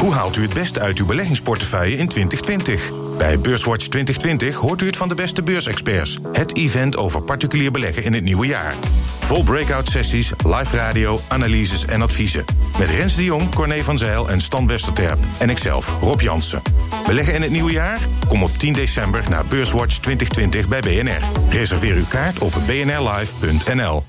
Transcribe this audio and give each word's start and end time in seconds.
Hoe 0.00 0.12
haalt 0.12 0.36
u 0.36 0.42
het 0.42 0.54
beste 0.54 0.80
uit 0.80 0.98
uw 0.98 1.06
beleggingsportefeuille 1.06 1.96
in 1.96 2.08
2020? 2.08 2.90
Bij 3.18 3.38
Beurswatch 3.38 3.86
2020 3.86 4.54
hoort 4.54 4.82
u 4.82 4.86
het 4.86 4.96
van 4.96 5.08
de 5.08 5.14
beste 5.14 5.42
beursexperts. 5.42 6.18
Het 6.32 6.56
event 6.56 6.96
over 6.96 7.22
particulier 7.22 7.70
beleggen 7.70 8.02
in 8.02 8.12
het 8.12 8.22
nieuwe 8.22 8.46
jaar. 8.46 8.74
Vol 9.20 9.42
breakout 9.42 9.88
sessies, 9.88 10.32
live 10.44 10.76
radio, 10.76 11.18
analyses 11.28 11.84
en 11.84 12.02
adviezen. 12.02 12.44
Met 12.78 12.88
Rens 12.88 13.16
de 13.16 13.24
Jong, 13.24 13.54
Corné 13.54 13.82
van 13.82 13.98
Zijl 13.98 14.30
en 14.30 14.40
Stan 14.40 14.66
Westerterp. 14.66 15.18
En 15.38 15.50
ikzelf, 15.50 15.98
Rob 16.00 16.20
Jansen. 16.20 16.62
Beleggen 17.06 17.34
in 17.34 17.42
het 17.42 17.50
nieuwe 17.50 17.72
jaar? 17.72 17.98
Kom 18.28 18.42
op 18.42 18.50
10 18.50 18.72
december 18.72 19.22
naar 19.30 19.44
Beurswatch 19.46 19.98
2020 19.98 20.68
bij 20.68 20.80
BNR. 20.80 21.20
Reserveer 21.48 21.94
uw 21.94 22.06
kaart 22.08 22.38
op 22.38 22.52
bnrlive.nl. 22.66 24.04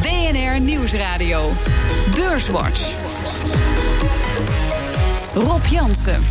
BNR 0.00 0.60
Nieuwsradio. 0.60 1.52
Beurswatch. 2.14 3.07
Rob 5.34 5.64
Jansen. 5.66 6.22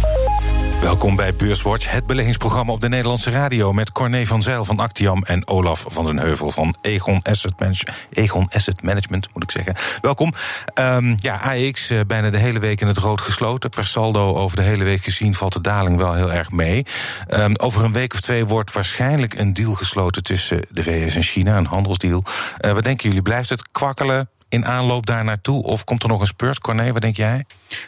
Welkom 0.82 1.16
bij 1.16 1.34
Beurswatch, 1.34 1.92
het 1.92 2.08
beleggingsprogramma 2.08 2.72
op 2.72 2.82
de 2.82 2.90
Nederlandse 2.90 3.32
radio... 3.32 3.74
met 3.74 3.92
Corné 3.92 4.26
van 4.26 4.42
Zijl 4.42 4.66
van 4.66 4.80
Actiam 4.80 5.24
en 5.24 5.48
Olaf 5.48 5.86
van 5.88 6.06
den 6.06 6.20
Heuvel 6.20 6.52
van 6.52 6.76
Egon 6.82 7.22
Asset, 7.24 7.60
Management, 7.60 7.98
Egon 8.10 8.48
Asset 8.52 8.84
Management, 8.84 9.28
moet 9.34 9.44
ik 9.44 9.52
zeggen. 9.52 9.76
Welkom. 10.02 10.34
Um, 10.76 11.16
ja, 11.20 11.36
AX 11.36 11.92
uh, 11.92 12.00
bijna 12.08 12.30
de 12.30 12.38
hele 12.38 12.60
week 12.60 12.82
in 12.82 12.88
het 12.88 12.98
rood 12.98 13.22
gesloten. 13.22 13.70
Per 13.70 13.86
saldo 13.86 14.36
over 14.36 14.58
de 14.58 14.64
hele 14.64 14.84
week 14.84 15.04
gezien 15.04 15.36
valt 15.36 15.54
de 15.54 15.62
daling 15.62 15.98
wel 15.98 16.14
heel 16.14 16.32
erg 16.32 16.52
mee. 16.52 16.86
Um, 17.30 17.56
over 17.56 17.84
een 17.84 17.94
week 17.94 18.14
of 18.14 18.22
twee 18.22 18.46
wordt 18.46 18.72
waarschijnlijk 18.72 19.34
een 19.34 19.54
deal 19.54 19.74
gesloten... 19.74 20.24
tussen 20.24 20.62
de 20.70 20.84
VS 20.84 21.16
en 21.16 21.24
China, 21.24 21.58
een 21.58 21.66
handelsdeal. 21.66 22.24
Uh, 22.62 22.72
wat 22.72 22.84
denken 22.84 23.08
jullie, 23.08 23.24
blijft 23.24 23.50
het 23.50 23.72
kwakkelen 23.72 24.30
in 24.50 24.66
aanloop 24.66 25.06
daar 25.06 25.24
naartoe? 25.24 25.64
Of 25.64 25.84
komt 25.84 26.04
er 26.04 26.10
nog 26.10 26.22
een 26.22 26.28
spurt? 26.28 26.60
Corné, 26.60 26.94
wat 26.94 27.02
denk 27.02 27.18
jij? 27.18 27.46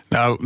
Nou, 0.10 0.38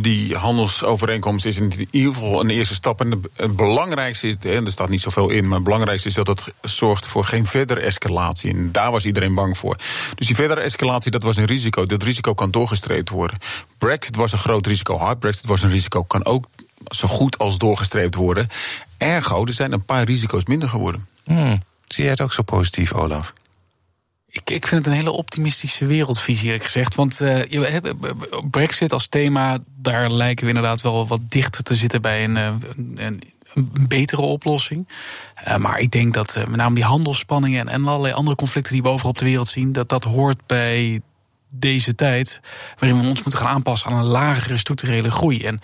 die 0.00 0.36
handelsovereenkomst 0.36 1.44
is 1.44 1.56
in 1.56 1.88
ieder 1.90 2.14
geval 2.14 2.40
een 2.40 2.50
eerste 2.50 2.74
stap. 2.74 3.00
En 3.00 3.22
het 3.36 3.56
belangrijkste 3.56 4.28
is, 4.28 4.36
en 4.40 4.64
er 4.64 4.70
staat 4.70 4.88
niet 4.88 5.00
zoveel 5.00 5.28
in, 5.28 5.44
maar 5.44 5.54
het 5.54 5.64
belangrijkste 5.64 6.08
is 6.08 6.14
dat 6.14 6.26
het 6.26 6.44
zorgt 6.62 7.06
voor 7.06 7.24
geen 7.24 7.46
verdere 7.46 7.80
escalatie. 7.80 8.50
En 8.50 8.72
daar 8.72 8.90
was 8.90 9.04
iedereen 9.04 9.34
bang 9.34 9.58
voor. 9.58 9.76
Dus 10.14 10.26
die 10.26 10.36
verdere 10.36 10.60
escalatie, 10.60 11.10
dat 11.10 11.22
was 11.22 11.36
een 11.36 11.44
risico. 11.44 11.84
Dat 11.84 12.02
risico 12.02 12.34
kan 12.34 12.50
doorgestreept 12.50 13.08
worden. 13.08 13.38
Brexit 13.78 14.16
was 14.16 14.32
een 14.32 14.38
groot 14.38 14.66
risico. 14.66 14.98
Hard 14.98 15.18
Brexit 15.18 15.46
was 15.46 15.62
een 15.62 15.70
risico. 15.70 16.02
Kan 16.02 16.24
ook 16.24 16.46
zo 16.88 17.08
goed 17.08 17.38
als 17.38 17.58
doorgestreept 17.58 18.14
worden. 18.14 18.48
Ergo, 18.98 19.46
er 19.46 19.52
zijn 19.52 19.72
een 19.72 19.84
paar 19.84 20.04
risico's 20.04 20.44
minder 20.44 20.68
geworden. 20.68 21.06
Hmm. 21.24 21.62
Zie 21.88 22.02
jij 22.02 22.12
het 22.12 22.20
ook 22.20 22.32
zo 22.32 22.42
positief, 22.42 22.92
Olaf? 22.92 23.32
Ik, 24.36 24.50
ik 24.50 24.66
vind 24.66 24.84
het 24.84 24.86
een 24.86 24.98
hele 24.98 25.10
optimistische 25.10 25.86
wereldvisie, 25.86 26.44
eerlijk 26.44 26.64
gezegd. 26.64 26.94
Want 26.94 27.20
uh, 27.20 27.80
Brexit 28.50 28.92
als 28.92 29.06
thema, 29.06 29.58
daar 29.76 30.10
lijken 30.10 30.44
we 30.44 30.50
inderdaad 30.50 30.82
wel 30.82 31.06
wat 31.06 31.20
dichter 31.28 31.62
te 31.62 31.74
zitten 31.74 32.02
bij 32.02 32.24
een, 32.24 32.36
een, 32.94 33.22
betere 33.88 34.22
oplossing. 34.22 34.88
Maar 35.58 35.78
ik 35.78 35.90
denk 35.90 36.14
dat 36.14 36.34
met 36.48 36.56
name 36.56 36.74
die 36.74 36.84
handelsspanningen 36.84 37.60
en, 37.60 37.68
en 37.68 37.88
allerlei 37.88 38.14
andere 38.14 38.36
conflicten 38.36 38.72
die 38.72 38.82
we 38.82 38.88
overal 38.88 39.10
op 39.10 39.18
de 39.18 39.24
wereld 39.24 39.48
zien, 39.48 39.72
dat 39.72 39.88
dat 39.88 40.04
hoort 40.04 40.46
bij 40.46 41.00
deze 41.50 41.94
tijd, 41.94 42.40
waarin 42.78 43.00
we 43.00 43.08
ons 43.08 43.22
moeten 43.22 43.40
gaan 43.40 43.54
aanpassen 43.54 43.90
aan 43.90 43.98
een 43.98 44.04
lagere 44.04 44.56
structurele 44.56 45.10
groei. 45.10 45.44
En 45.44 45.60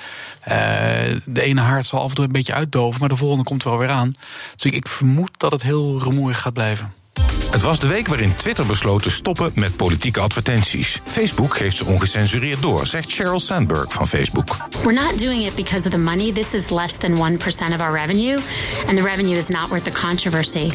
de 1.25 1.43
ene 1.43 1.61
haard 1.61 1.84
zal 1.84 2.03
af 2.03 2.09
en 2.09 2.15
toe 2.15 2.25
een 2.25 2.33
beetje 2.33 2.55
uitdoven, 2.55 3.00
maar 3.00 3.09
de 3.09 3.17
volgende 3.17 3.45
komt 3.45 3.62
wel 3.62 3.78
weer 3.78 3.91
aan. 3.91 4.15
Dus 4.55 4.65
ik, 4.65 4.75
ik 4.75 4.89
vermoed 4.89 5.31
dat 5.37 5.53
het 5.53 5.62
heel 5.62 6.03
rumoerig 6.03 6.41
gaat 6.41 6.53
blijven. 6.53 7.02
Het 7.52 7.62
was 7.62 7.78
de 7.78 7.86
week 7.86 8.08
waarin 8.08 8.34
Twitter 8.34 8.66
besloot 8.66 9.02
te 9.02 9.10
stoppen 9.10 9.52
met 9.55 9.77
politieke 9.77 10.20
advertenties. 10.20 11.00
Facebook 11.06 11.56
geeft 11.56 11.77
ze 11.77 11.84
ongecensureerd 11.84 12.62
door, 12.62 12.86
zegt 12.86 13.10
Sheryl 13.10 13.41
Sandberg 13.41 13.92
van 13.92 14.06
Facebook. 14.06 14.56
We're 14.82 15.00
not 15.02 15.19
doing 15.19 15.46
it 15.46 15.54
because 15.54 15.86
of 15.86 15.92
the 15.92 15.98
money. 15.98 16.32
This 16.32 16.54
is 16.54 16.70
less 16.70 16.96
than 16.96 17.16
1% 17.16 17.74
of 17.74 17.80
our 17.80 17.92
revenue, 17.92 18.38
and 18.86 18.96
the 18.96 19.02
revenue 19.04 19.36
is 19.36 19.46
not 19.46 19.69
worth 19.69 19.84
the 19.84 20.00
controversy. 20.06 20.70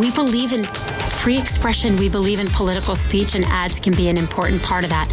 We 0.00 0.10
believe 0.14 0.54
in 0.54 0.64
free 1.24 1.38
expression, 1.38 1.96
we 1.96 2.10
believe 2.10 2.40
in 2.40 2.50
political 2.50 2.94
speech, 2.94 3.34
and 3.34 3.44
ads 3.52 3.80
can 3.80 3.94
be 3.96 4.08
an 4.08 4.16
important 4.16 4.60
part 4.60 4.84
of 4.84 4.90
that. 4.90 5.06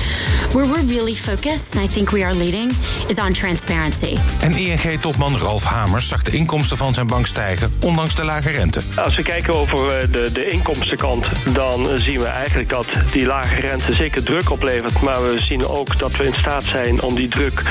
Where 0.53 0.65
we're 0.65 0.87
really 0.87 1.15
focused, 1.15 1.75
and 1.75 1.85
I 1.85 1.93
think 1.93 2.11
we 2.11 2.23
are 2.23 2.35
leading, 2.35 2.71
is 3.07 3.17
on 3.17 3.33
transparency. 3.33 4.17
En 4.39 4.55
ING-topman 4.55 5.37
Ralf 5.37 5.63
Hamers 5.63 6.07
zag 6.07 6.23
de 6.23 6.31
inkomsten 6.31 6.77
van 6.77 6.93
zijn 6.93 7.07
bank 7.07 7.27
stijgen, 7.27 7.73
ondanks 7.79 8.15
de 8.15 8.23
lage 8.23 8.49
rente. 8.49 8.81
Als 8.95 9.15
we 9.15 9.23
kijken 9.23 9.53
over 9.53 10.11
de, 10.11 10.31
de 10.31 10.47
inkomstenkant, 10.61 11.27
dan 11.53 11.87
zien 11.97 12.19
we 12.19 12.25
eigenlijk 12.25 12.69
dat 12.69 12.85
die 13.11 13.25
lage 13.25 13.55
rente 13.55 13.95
zeker 13.95 14.23
druk 14.23 14.51
oplevert. 14.51 15.01
Maar 15.01 15.21
we 15.21 15.39
zien 15.39 15.65
ook 15.65 15.99
dat 15.99 16.15
we 16.15 16.23
in 16.23 16.35
staat 16.35 16.63
zijn 16.63 17.01
om 17.01 17.15
die 17.15 17.27
druk 17.27 17.63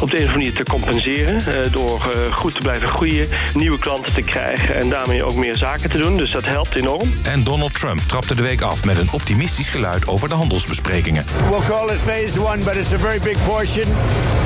op 0.00 0.10
de 0.10 0.20
een 0.20 0.26
of 0.26 0.32
andere 0.32 0.32
manier 0.32 0.54
te 0.54 0.62
compenseren. 0.62 1.72
Door 1.72 2.00
goed 2.30 2.54
te 2.54 2.60
blijven 2.60 2.88
groeien, 2.88 3.28
nieuwe 3.54 3.78
klanten 3.78 4.14
te 4.14 4.22
krijgen 4.22 4.74
en 4.74 4.88
daarmee 4.88 5.24
ook 5.24 5.34
meer 5.34 5.56
zaken 5.56 5.90
te 5.90 5.98
doen. 5.98 6.16
Dus 6.16 6.30
dat 6.30 6.44
helpt 6.44 6.74
enorm. 6.74 7.12
En 7.22 7.42
Donald 7.42 7.72
Trump 7.72 8.00
trapte 8.06 8.34
de 8.34 8.42
week 8.42 8.60
af 8.60 8.84
met 8.84 8.98
een 8.98 9.08
optimistisch 9.10 9.68
geluid 9.68 10.06
over 10.08 10.28
de 10.28 10.34
handelsbesprekingen. 10.34 11.24
We'll 11.50 11.68
call 11.68 11.88
it 11.88 12.00
phase 12.00 12.42
one, 12.42 12.58
but 12.64 12.76
it's 12.76 12.92
a 12.92 12.98
very 12.98 13.20
big 13.20 13.36
portion. 13.46 13.84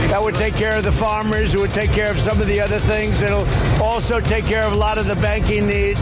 That 0.09 0.21
would 0.21 0.35
take 0.35 0.53
care 0.53 0.77
of 0.77 0.83
the 0.83 0.93
farmers, 0.93 1.53
it 1.53 1.55
would 1.55 1.73
take 1.73 1.91
care 1.95 2.11
of 2.11 2.19
some 2.19 2.41
of 2.43 2.49
the 2.49 2.63
other 2.65 2.81
things. 2.81 3.21
It'll 3.21 3.47
also 3.81 4.21
take 4.21 4.43
care 4.43 4.67
of 4.67 4.73
a 4.73 4.77
lot 4.77 4.99
of 4.99 5.07
the 5.07 5.17
banking 5.21 5.67
needs. 5.67 6.01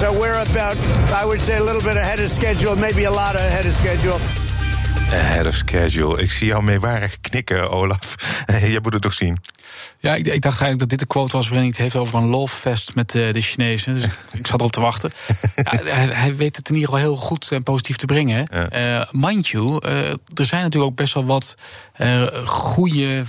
So 0.00 0.18
we're 0.18 0.32
about, 0.32 0.78
I 1.12 1.26
would 1.26 1.42
say, 1.42 1.58
a 1.58 1.62
little 1.62 1.82
bit 1.82 1.98
ahead 1.98 2.20
of 2.20 2.30
schedule, 2.30 2.74
maybe 2.74 3.04
a 3.04 3.10
lot 3.10 3.36
ahead 3.36 3.66
of 3.66 3.72
schedule. 3.74 4.18
Ahead 5.12 5.46
of 5.46 5.54
schedule. 5.54 6.22
Ik 6.22 6.30
zie 6.30 6.46
jou 6.46 6.62
meewarig 6.62 7.20
knikken, 7.20 7.70
Olaf. 7.70 8.14
Je 8.66 8.78
moet 8.82 8.92
het 8.92 9.02
toch 9.02 9.14
zien. 9.14 9.38
Ja, 9.98 10.14
ik, 10.14 10.26
ik, 10.26 10.42
dacht 10.42 10.60
eigenlijk 10.60 10.78
dat 10.78 10.88
dit 10.88 10.98
de 10.98 11.06
quote 11.06 11.32
was 11.32 11.48
waarin 11.48 11.60
hij 11.60 11.68
het 11.68 11.78
heeft 11.78 11.96
over 11.96 12.18
een 12.18 12.28
love 12.28 12.56
fest 12.56 12.94
met 12.94 13.14
uh, 13.14 13.32
de 13.32 13.40
Chinezen. 13.40 13.94
Dus 13.94 14.04
ik 14.38 14.46
zat 14.46 14.60
erop 14.60 14.72
te 14.72 14.80
wachten. 14.80 15.12
Ja, 15.56 15.62
hij, 15.84 16.06
hij, 16.06 16.36
weet 16.36 16.56
het 16.56 16.68
in 16.68 16.74
ieder 16.74 16.90
geval 16.90 17.04
heel 17.04 17.16
goed 17.16 17.52
en 17.52 17.62
positief 17.62 17.96
te 17.96 18.06
brengen. 18.06 18.46
Ja. 18.52 18.98
Uh, 19.00 19.06
mind 19.10 19.48
you, 19.48 19.86
uh, 19.86 20.08
er 20.10 20.44
zijn 20.44 20.62
natuurlijk 20.62 20.90
ook 20.90 20.96
best 20.96 21.14
wel 21.14 21.24
wat 21.24 21.54
goede 22.44 23.24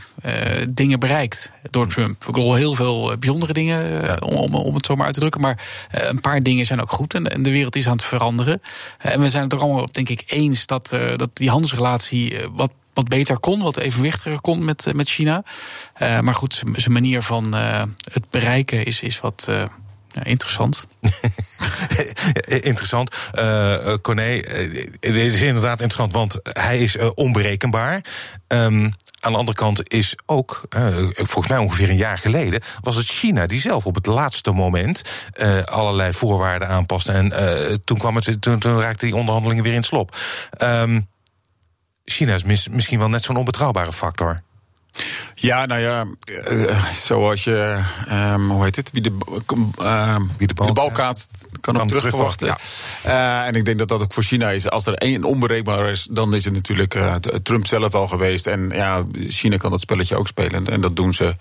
dingen 0.70 1.00
bereikt 1.00 1.52
door 1.70 1.88
Trump. 1.88 2.22
Ik 2.22 2.26
bedoel, 2.26 2.54
heel 2.54 2.74
veel 2.74 3.18
bijzondere 3.18 3.54
dingen, 3.54 4.06
ja. 4.06 4.16
om, 4.16 4.56
om 4.56 4.76
het 4.76 4.86
zo 4.86 4.96
maar 4.96 5.06
uit 5.06 5.14
te 5.14 5.20
drukken. 5.20 5.42
Maar 5.42 5.68
een 5.90 6.22
paar 6.22 6.44
dingen 6.44 6.66
zijn 6.66 6.82
ook 6.82 6.92
goed 6.92 7.14
en, 7.14 7.28
en, 7.28 7.44
de 7.44 7.52
wereld 7.52 7.76
is 7.76 7.88
aan 7.88 7.96
het 7.96 8.04
veranderen. 8.04 8.62
en 8.98 9.22
we 9.22 9.30
zijn 9.30 9.44
het 9.44 9.54
er 9.54 9.60
allemaal, 9.60 9.88
denk 9.92 10.10
ik, 10.10 10.24
eens 10.28 10.66
dat, 10.66 10.98
dat 11.16 11.30
die 11.34 11.50
handelsrelatie 11.72 12.50
wat 12.52 12.72
wat 12.94 13.08
beter 13.08 13.40
kon, 13.40 13.62
wat 13.62 13.78
evenwichtiger 13.78 14.42
kon 14.42 14.66
met, 14.66 14.94
met 14.96 15.10
China. 15.10 15.44
Uh, 16.02 16.20
maar 16.20 16.36
goed, 16.36 16.64
zijn 16.72 16.92
manier 16.92 17.24
van 17.24 17.56
het 18.12 18.30
bereiken 18.30 18.86
is, 18.86 19.02
is 19.02 19.20
wat 19.20 19.48
ja, 20.12 20.24
interessant. 20.24 20.86
interessant. 22.72 23.16
Uh, 23.36 23.94
Corné, 24.02 24.38
het 25.00 25.16
is 25.16 25.42
inderdaad 25.42 25.82
interessant, 25.82 26.14
want 26.14 26.40
hij 26.44 26.80
is 26.80 26.98
onberekenbaar. 27.14 28.04
Um, 28.48 28.94
aan 29.20 29.32
de 29.32 29.38
andere 29.38 29.58
kant 29.58 29.94
is 29.94 30.16
ook, 30.26 30.62
volgens 31.14 31.48
mij 31.48 31.58
ongeveer 31.58 31.90
een 31.90 31.96
jaar 31.96 32.18
geleden, 32.18 32.62
was 32.82 32.96
het 32.96 33.08
China 33.08 33.48
die 33.48 33.62
zelf 33.62 33.86
op 33.86 33.96
het 33.96 34.06
laatste 34.06 34.52
moment 34.52 35.02
allerlei 35.66 36.14
voorwaarden 36.14 36.68
aanpaste. 36.68 37.12
En 37.12 37.82
toen, 37.84 37.98
kwam 37.98 38.16
het, 38.16 38.42
toen, 38.42 38.60
toen 38.60 38.80
raakte 38.80 39.06
die 39.06 39.16
onderhandelingen 39.16 39.64
weer 39.64 39.74
in 39.74 39.84
slop. 39.84 40.16
Um, 40.60 41.10
China 42.06 42.34
is 42.34 42.44
mis, 42.44 42.68
misschien 42.68 43.00
wel 43.00 43.10
net 43.10 43.24
zo'n 43.24 43.36
onbetrouwbare 43.38 43.94
factor. 43.94 44.40
Ja, 45.36 45.66
nou 45.66 45.82
ja, 45.82 46.06
uh, 46.52 46.94
zoals 46.94 47.44
je, 47.44 47.84
um, 48.12 48.50
hoe 48.50 48.64
heet 48.64 48.76
het? 48.76 48.92
Wie 48.92 49.02
de, 49.02 49.18
uh, 49.82 50.16
Wie 50.38 50.48
de, 50.48 50.54
bal, 50.54 50.68
de 50.68 50.74
bal 50.74 50.92
kaatst, 50.92 51.48
kan, 51.52 51.74
kan 51.74 51.82
ook 51.82 51.88
terugverwachten. 51.88 52.48
Ja. 52.48 52.58
Uh, 53.06 53.48
en 53.48 53.56
ik 53.56 53.66
denk 53.66 53.78
dat 53.78 53.88
dat 53.88 54.02
ook 54.02 54.14
voor 54.14 54.24
China 54.24 54.50
is. 54.50 54.70
Als 54.70 54.86
er 54.86 54.94
één 54.94 55.24
onberekenbaar 55.24 55.90
is, 55.90 56.08
dan 56.12 56.36
is 56.36 56.44
het 56.44 56.54
natuurlijk 56.54 57.00
Trump 57.44 57.68
zelf 57.68 57.94
al 57.94 58.08
geweest. 58.08 58.48
En 58.48 58.70
ja, 58.70 59.04
China 59.14 59.58
kan 59.58 59.72
dat 59.72 59.80
spelletje 59.80 60.16
ook 60.16 60.28
spelen. 60.28 60.68
En 60.68 60.82
dat 60.82 60.96
doen 60.96 61.14
ze 61.14 61.36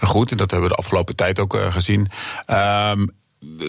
goed. 0.00 0.30
En 0.30 0.36
dat 0.36 0.50
hebben 0.50 0.68
we 0.68 0.74
de 0.74 0.82
afgelopen 0.82 1.16
tijd 1.16 1.38
ook 1.38 1.56
gezien. 1.70 2.08
Um, 2.46 3.10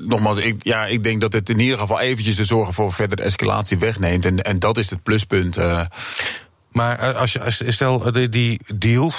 nogmaals, 0.04 0.38
ik, 0.38 0.64
ja, 0.64 0.86
ik 0.86 1.04
denk 1.04 1.22
dat 1.22 1.34
het 1.34 1.50
in 1.50 1.60
ieder 1.60 1.80
geval 1.80 2.00
eventjes 2.00 2.36
de 2.36 2.46
zorgen 2.46 2.74
voor 2.74 2.94
verdere 2.94 3.22
escalatie 3.22 3.78
wegneemt. 3.78 4.26
En, 4.26 4.42
en 4.42 4.60
dat 4.60 4.78
is 4.78 4.90
het 4.90 5.04
pluspunt. 5.04 5.58
Uh. 5.58 5.82
Maar 6.78 7.14
als 7.14 7.34
je, 7.34 7.44
als, 7.44 7.64
stel, 7.68 8.12
die 8.30 8.60
deal, 8.76 9.12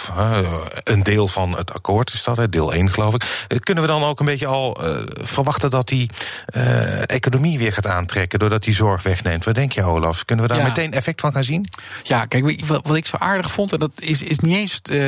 een 0.84 1.02
deel 1.02 1.28
van 1.28 1.56
het 1.56 1.72
akkoord 1.72 2.12
is 2.12 2.24
dat, 2.24 2.52
deel 2.52 2.72
1 2.72 2.90
geloof 2.90 3.14
ik. 3.14 3.24
Kunnen 3.60 3.84
we 3.84 3.90
dan 3.90 4.04
ook 4.04 4.20
een 4.20 4.26
beetje 4.26 4.46
al 4.46 4.78
verwachten 5.20 5.70
dat 5.70 5.88
die 5.88 6.10
uh, 6.56 7.10
economie 7.10 7.58
weer 7.58 7.72
gaat 7.72 7.86
aantrekken, 7.86 8.38
doordat 8.38 8.62
die 8.62 8.74
zorg 8.74 9.02
wegneemt? 9.02 9.44
Wat 9.44 9.54
denk 9.54 9.72
je, 9.72 9.82
Olaf? 9.82 10.24
Kunnen 10.24 10.44
we 10.44 10.52
daar 10.52 10.62
ja. 10.62 10.68
meteen 10.68 10.92
effect 10.92 11.20
van 11.20 11.32
gaan 11.32 11.44
zien? 11.44 11.68
Ja, 12.02 12.24
kijk, 12.24 12.66
wat, 12.66 12.96
ik 12.96 13.06
zo 13.06 13.16
aardig 13.16 13.50
vond, 13.50 13.72
en 13.72 13.78
dat 13.78 13.92
is, 13.98 14.22
is 14.22 14.38
niet 14.38 14.56
eens 14.56 14.80
uh, 14.90 14.98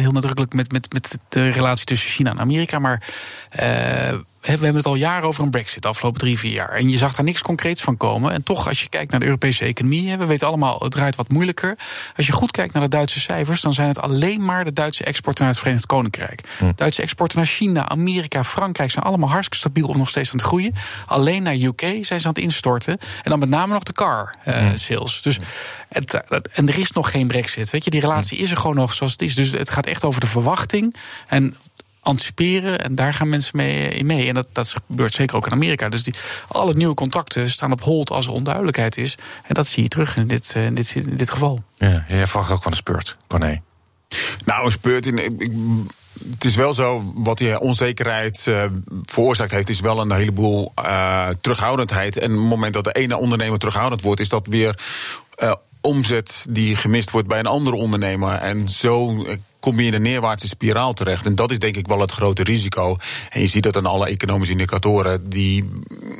heel 0.00 0.12
nadrukkelijk 0.12 0.52
met, 0.52 0.72
met, 0.72 0.92
met 0.92 1.18
de 1.28 1.48
relatie 1.48 1.84
tussen 1.84 2.10
China 2.10 2.30
en 2.30 2.40
Amerika, 2.40 2.78
maar 2.78 3.02
we 4.40 4.50
hebben 4.50 4.74
het 4.74 4.86
al 4.86 4.94
jaren 4.94 5.28
over 5.28 5.42
een 5.42 5.50
brexit, 5.50 5.82
de 5.82 5.88
afgelopen 5.88 6.20
drie, 6.20 6.38
vier 6.38 6.52
jaar. 6.52 6.70
En 6.70 6.88
je 6.88 6.96
zag 6.96 7.14
daar 7.14 7.24
niks 7.24 7.42
concreets 7.42 7.82
van 7.82 7.96
komen. 7.96 8.32
En 8.32 8.42
toch, 8.42 8.68
als 8.68 8.80
je 8.80 8.88
kijkt 8.88 9.10
naar 9.10 9.20
de 9.20 9.26
Europese 9.26 9.64
economie, 9.64 10.16
we 10.16 10.26
weten 10.26 10.48
allemaal, 10.48 10.78
het 10.78 10.92
draait 10.92 11.16
wat 11.16 11.28
moeilijker. 11.28 11.78
Als 12.16 12.26
je 12.26 12.32
goed 12.32 12.50
kijkt 12.50 12.72
naar 12.72 12.82
de 12.82 12.88
Duitse 12.88 13.20
cijfers, 13.20 13.60
dan 13.60 13.74
zijn 13.74 13.88
het 13.88 14.00
alleen 14.00 14.44
maar 14.44 14.64
de 14.64 14.72
Duitse 14.72 15.04
exporten 15.04 15.44
naar 15.44 15.52
het 15.52 15.62
Verenigd 15.62 15.86
Koninkrijk. 15.86 16.40
Hm. 16.58 16.72
Duitse 16.74 17.02
exporten 17.02 17.38
naar 17.38 17.46
China, 17.46 17.88
Amerika, 17.88 18.44
Frankrijk 18.44 18.90
zijn 18.90 19.04
allemaal 19.04 19.28
hartstikke 19.28 19.58
stabiel 19.58 19.88
of 19.88 19.96
nog 19.96 20.08
steeds 20.08 20.30
aan 20.30 20.36
het 20.36 20.46
groeien. 20.46 20.74
Alleen 21.06 21.42
naar 21.42 21.54
UK 21.54 21.80
zijn 21.80 22.20
ze 22.20 22.26
aan 22.26 22.34
het 22.34 22.38
instorten. 22.38 22.98
En 23.22 23.30
dan 23.30 23.38
met 23.38 23.48
name 23.48 23.72
nog 23.72 23.82
de 23.82 23.92
car 23.92 24.34
uh, 24.48 24.70
sales. 24.74 25.22
Dus 25.22 25.38
het, 25.88 26.14
en 26.52 26.68
er 26.68 26.78
is 26.78 26.92
nog 26.92 27.10
geen 27.10 27.26
brexit. 27.26 27.70
Weet 27.70 27.84
je, 27.84 27.90
die 27.90 28.00
relatie 28.00 28.38
is 28.38 28.50
er 28.50 28.56
gewoon 28.56 28.76
nog 28.76 28.92
zoals 28.92 29.12
het 29.12 29.22
is. 29.22 29.34
Dus 29.34 29.50
het 29.50 29.70
gaat 29.70 29.86
echt 29.86 30.04
over 30.04 30.20
de 30.20 30.26
verwachting. 30.26 30.94
En 31.28 31.54
anticiperen. 32.00 32.80
En 32.80 32.94
daar 32.94 33.14
gaan 33.14 33.28
mensen 33.28 33.56
mee 33.56 33.88
in 33.88 34.06
mee. 34.06 34.28
En 34.28 34.34
dat, 34.34 34.46
dat 34.52 34.74
gebeurt 34.86 35.14
zeker 35.14 35.36
ook 35.36 35.46
in 35.46 35.52
Amerika. 35.52 35.88
Dus 35.88 36.02
die, 36.02 36.14
alle 36.48 36.74
nieuwe 36.74 36.94
contacten 36.94 37.50
staan 37.50 37.72
op 37.72 37.82
hold 37.82 38.10
als 38.10 38.26
er 38.26 38.32
onduidelijkheid 38.32 38.96
is. 38.96 39.18
En 39.42 39.54
dat 39.54 39.66
zie 39.66 39.82
je 39.82 39.88
terug 39.88 40.16
in 40.16 40.26
dit, 40.26 40.54
in 40.54 40.74
dit, 40.74 40.94
in 40.94 41.16
dit 41.16 41.30
geval. 41.30 41.62
Ja, 41.76 42.04
jij 42.08 42.26
verwacht 42.26 42.50
ook 42.50 42.62
van 42.62 42.72
een 42.72 42.78
speurt, 42.78 43.16
nee. 43.38 43.62
Nou, 44.44 44.64
een 44.64 44.70
speurt 44.70 45.06
in. 45.06 45.40
Ik, 45.40 45.52
het 46.30 46.44
is 46.44 46.54
wel 46.54 46.74
zo, 46.74 47.12
wat 47.14 47.38
die 47.38 47.60
onzekerheid 47.60 48.44
uh, 48.48 48.64
veroorzaakt 49.04 49.50
heeft, 49.50 49.68
is 49.68 49.80
wel 49.80 50.00
een 50.00 50.12
heleboel 50.12 50.72
uh, 50.82 51.28
terughoudendheid. 51.40 52.16
En 52.16 52.32
op 52.32 52.38
het 52.38 52.48
moment 52.48 52.74
dat 52.74 52.84
de 52.84 52.92
ene 52.92 53.16
ondernemer 53.16 53.58
terughoudend 53.58 54.02
wordt, 54.02 54.20
is 54.20 54.28
dat 54.28 54.46
weer 54.46 54.78
uh, 55.42 55.52
omzet 55.80 56.46
die 56.50 56.76
gemist 56.76 57.10
wordt 57.10 57.28
bij 57.28 57.38
een 57.38 57.46
andere 57.46 57.76
ondernemer. 57.76 58.32
En 58.32 58.68
zo 58.68 59.24
kom 59.60 59.80
je 59.80 59.86
in 59.86 59.94
een 59.94 60.02
neerwaartse 60.02 60.48
spiraal 60.48 60.92
terecht. 60.92 61.26
En 61.26 61.34
dat 61.34 61.50
is 61.50 61.58
denk 61.58 61.76
ik 61.76 61.86
wel 61.86 62.00
het 62.00 62.12
grote 62.12 62.42
risico. 62.42 62.96
En 63.28 63.40
je 63.40 63.46
ziet 63.46 63.62
dat 63.62 63.76
aan 63.76 63.86
alle 63.86 64.06
economische 64.06 64.52
indicatoren 64.52 65.30
die 65.30 65.70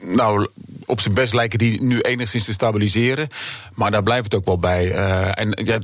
nou 0.01 0.49
op 0.87 1.01
zijn 1.01 1.15
best 1.15 1.35
lijken 1.35 1.59
die 1.59 1.83
nu 1.83 2.01
enigszins 2.01 2.45
te 2.45 2.53
stabiliseren. 2.53 3.29
Maar 3.75 3.91
daar 3.91 4.03
blijft 4.03 4.25
het 4.25 4.35
ook 4.35 4.45
wel 4.45 4.59
bij. 4.59 4.87
Uh, 4.87 5.39
en 5.39 5.59
ja, 5.65 5.79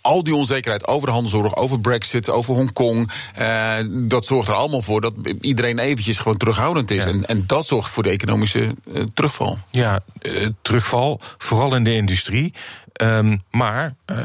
al 0.00 0.22
die 0.22 0.34
onzekerheid 0.34 0.86
over 0.86 1.06
de 1.06 1.12
handelsoorlog, 1.12 1.56
over 1.56 1.80
Brexit, 1.80 2.30
over 2.30 2.54
Hongkong. 2.54 3.10
Uh, 3.40 3.74
dat 3.88 4.24
zorgt 4.24 4.48
er 4.48 4.54
allemaal 4.54 4.82
voor 4.82 5.00
dat 5.00 5.14
iedereen 5.40 5.78
eventjes 5.78 6.18
gewoon 6.18 6.36
terughoudend 6.36 6.90
is. 6.90 7.04
En, 7.04 7.26
en 7.26 7.44
dat 7.46 7.66
zorgt 7.66 7.90
voor 7.90 8.02
de 8.02 8.08
economische 8.08 8.60
uh, 8.60 9.02
terugval. 9.14 9.58
Ja, 9.70 10.00
uh, 10.22 10.46
terugval, 10.62 11.20
vooral 11.38 11.74
in 11.74 11.84
de 11.84 11.94
industrie. 11.94 12.54
Um, 13.02 13.42
maar, 13.50 13.94
uh, 14.06 14.16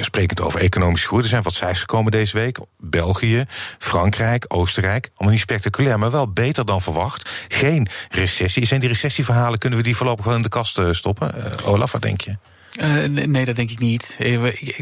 sprekend 0.00 0.40
over 0.40 0.60
economische 0.60 1.06
groei, 1.06 1.22
er 1.22 1.28
zijn 1.28 1.42
wat 1.42 1.54
cijfers 1.54 1.80
gekomen 1.80 2.12
deze 2.12 2.38
week. 2.38 2.58
België, 2.78 3.44
Frankrijk, 3.78 4.44
Oostenrijk. 4.48 5.08
Allemaal 5.08 5.32
niet 5.32 5.40
spectaculair, 5.42 5.98
maar 5.98 6.10
wel 6.10 6.32
beter 6.32 6.64
dan 6.64 6.80
verwacht. 6.80 7.44
Geen 7.48 7.88
recessie. 8.10 8.66
Zijn 8.66 8.80
die 8.80 8.88
recessieverhalen, 8.88 9.58
kunnen 9.58 9.78
we 9.78 9.84
die 9.84 9.96
voorlopig 9.96 10.24
wel 10.24 10.34
in 10.34 10.42
de 10.42 10.48
kast 10.48 10.80
stoppen? 10.90 11.34
Uh, 11.36 11.68
Olaf, 11.68 11.92
wat 11.92 12.02
denk 12.02 12.20
je? 12.20 12.36
Uh, 12.84 13.26
nee, 13.26 13.44
dat 13.44 13.56
denk 13.56 13.70
ik 13.70 13.78
niet. 13.78 14.18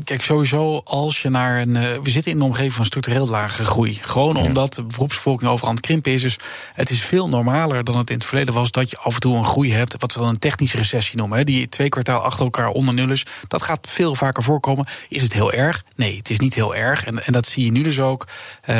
Kijk, 0.04 0.22
sowieso 0.22 0.80
als 0.84 1.22
je 1.22 1.28
naar 1.28 1.60
een. 1.60 1.76
Uh, 1.76 1.82
we 2.02 2.10
zitten 2.10 2.32
in 2.32 2.38
een 2.38 2.44
omgeving 2.44 2.72
van 2.72 2.84
structureel 2.84 3.28
lage 3.28 3.64
groei. 3.64 3.94
Gewoon 3.94 4.36
omdat 4.36 4.74
de 4.74 4.82
beroepsbevolking 4.82 5.50
overal 5.50 5.68
aan 5.68 5.76
het 5.76 5.84
krimpen 5.84 6.12
is. 6.12 6.22
Dus 6.22 6.36
het 6.74 6.90
is 6.90 7.02
veel 7.02 7.28
normaler 7.28 7.84
dan 7.84 7.98
het 7.98 8.10
in 8.10 8.16
het 8.16 8.24
verleden 8.24 8.54
was 8.54 8.70
dat 8.70 8.90
je 8.90 8.98
af 8.98 9.14
en 9.14 9.20
toe 9.20 9.36
een 9.36 9.44
groei 9.44 9.72
hebt. 9.72 9.94
Wat 9.98 10.14
we 10.14 10.20
dan 10.20 10.28
een 10.28 10.38
technische 10.38 10.76
recessie 10.76 11.16
noemen. 11.16 11.38
Hè, 11.38 11.44
die 11.44 11.68
twee 11.68 11.88
kwartaal 11.88 12.20
achter 12.20 12.44
elkaar 12.44 12.68
onder 12.68 12.94
nul 12.94 13.10
is. 13.10 13.26
Dat 13.48 13.62
gaat 13.62 13.86
veel 13.90 14.14
vaker 14.14 14.42
voorkomen. 14.42 14.86
Is 15.08 15.22
het 15.22 15.32
heel 15.32 15.52
erg? 15.52 15.84
Nee, 15.96 16.16
het 16.16 16.30
is 16.30 16.38
niet 16.38 16.54
heel 16.54 16.74
erg. 16.74 17.04
En, 17.04 17.26
en 17.26 17.32
dat 17.32 17.46
zie 17.46 17.64
je 17.64 17.70
nu 17.70 17.82
dus 17.82 18.00
ook. 18.00 18.26
Uh, 18.70 18.76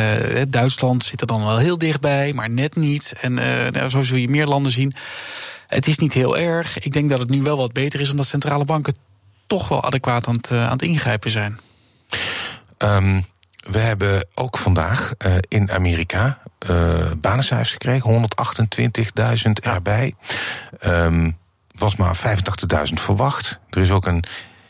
Duitsland 0.48 1.04
zit 1.04 1.20
er 1.20 1.26
dan 1.26 1.44
wel 1.44 1.58
heel 1.58 1.78
dichtbij, 1.78 2.32
maar 2.32 2.50
net 2.50 2.76
niet. 2.76 3.14
En 3.20 3.34
nou, 3.34 3.88
zo 3.88 4.02
zul 4.02 4.16
je 4.16 4.28
meer 4.28 4.46
landen 4.46 4.72
zien. 4.72 4.94
Het 5.66 5.86
is 5.86 5.98
niet 5.98 6.12
heel 6.12 6.38
erg. 6.38 6.78
Ik 6.78 6.92
denk 6.92 7.08
dat 7.08 7.18
het 7.18 7.30
nu 7.30 7.42
wel 7.42 7.56
wat 7.56 7.72
beter 7.72 8.00
is, 8.00 8.10
omdat 8.10 8.26
centrale 8.26 8.64
banken 8.64 8.94
toch 9.48 9.68
wel 9.68 9.84
adequaat 9.84 10.28
aan 10.28 10.36
het, 10.36 10.50
aan 10.50 10.70
het 10.70 10.82
ingrijpen 10.82 11.30
zijn. 11.30 11.58
Um, 12.78 13.24
we 13.70 13.78
hebben 13.78 14.26
ook 14.34 14.58
vandaag 14.58 15.12
uh, 15.18 15.34
in 15.48 15.70
Amerika 15.70 16.38
uh, 16.70 17.10
banencijfers 17.20 17.70
gekregen, 17.70 18.30
128.000 19.46 19.50
erbij. 19.62 20.14
Um, 20.86 21.38
was 21.74 21.96
maar 21.96 22.16
85.000 22.16 22.92
verwacht. 22.94 23.58
Er 23.70 23.80
is 23.80 23.90
ook 23.90 24.06
een 24.06 24.24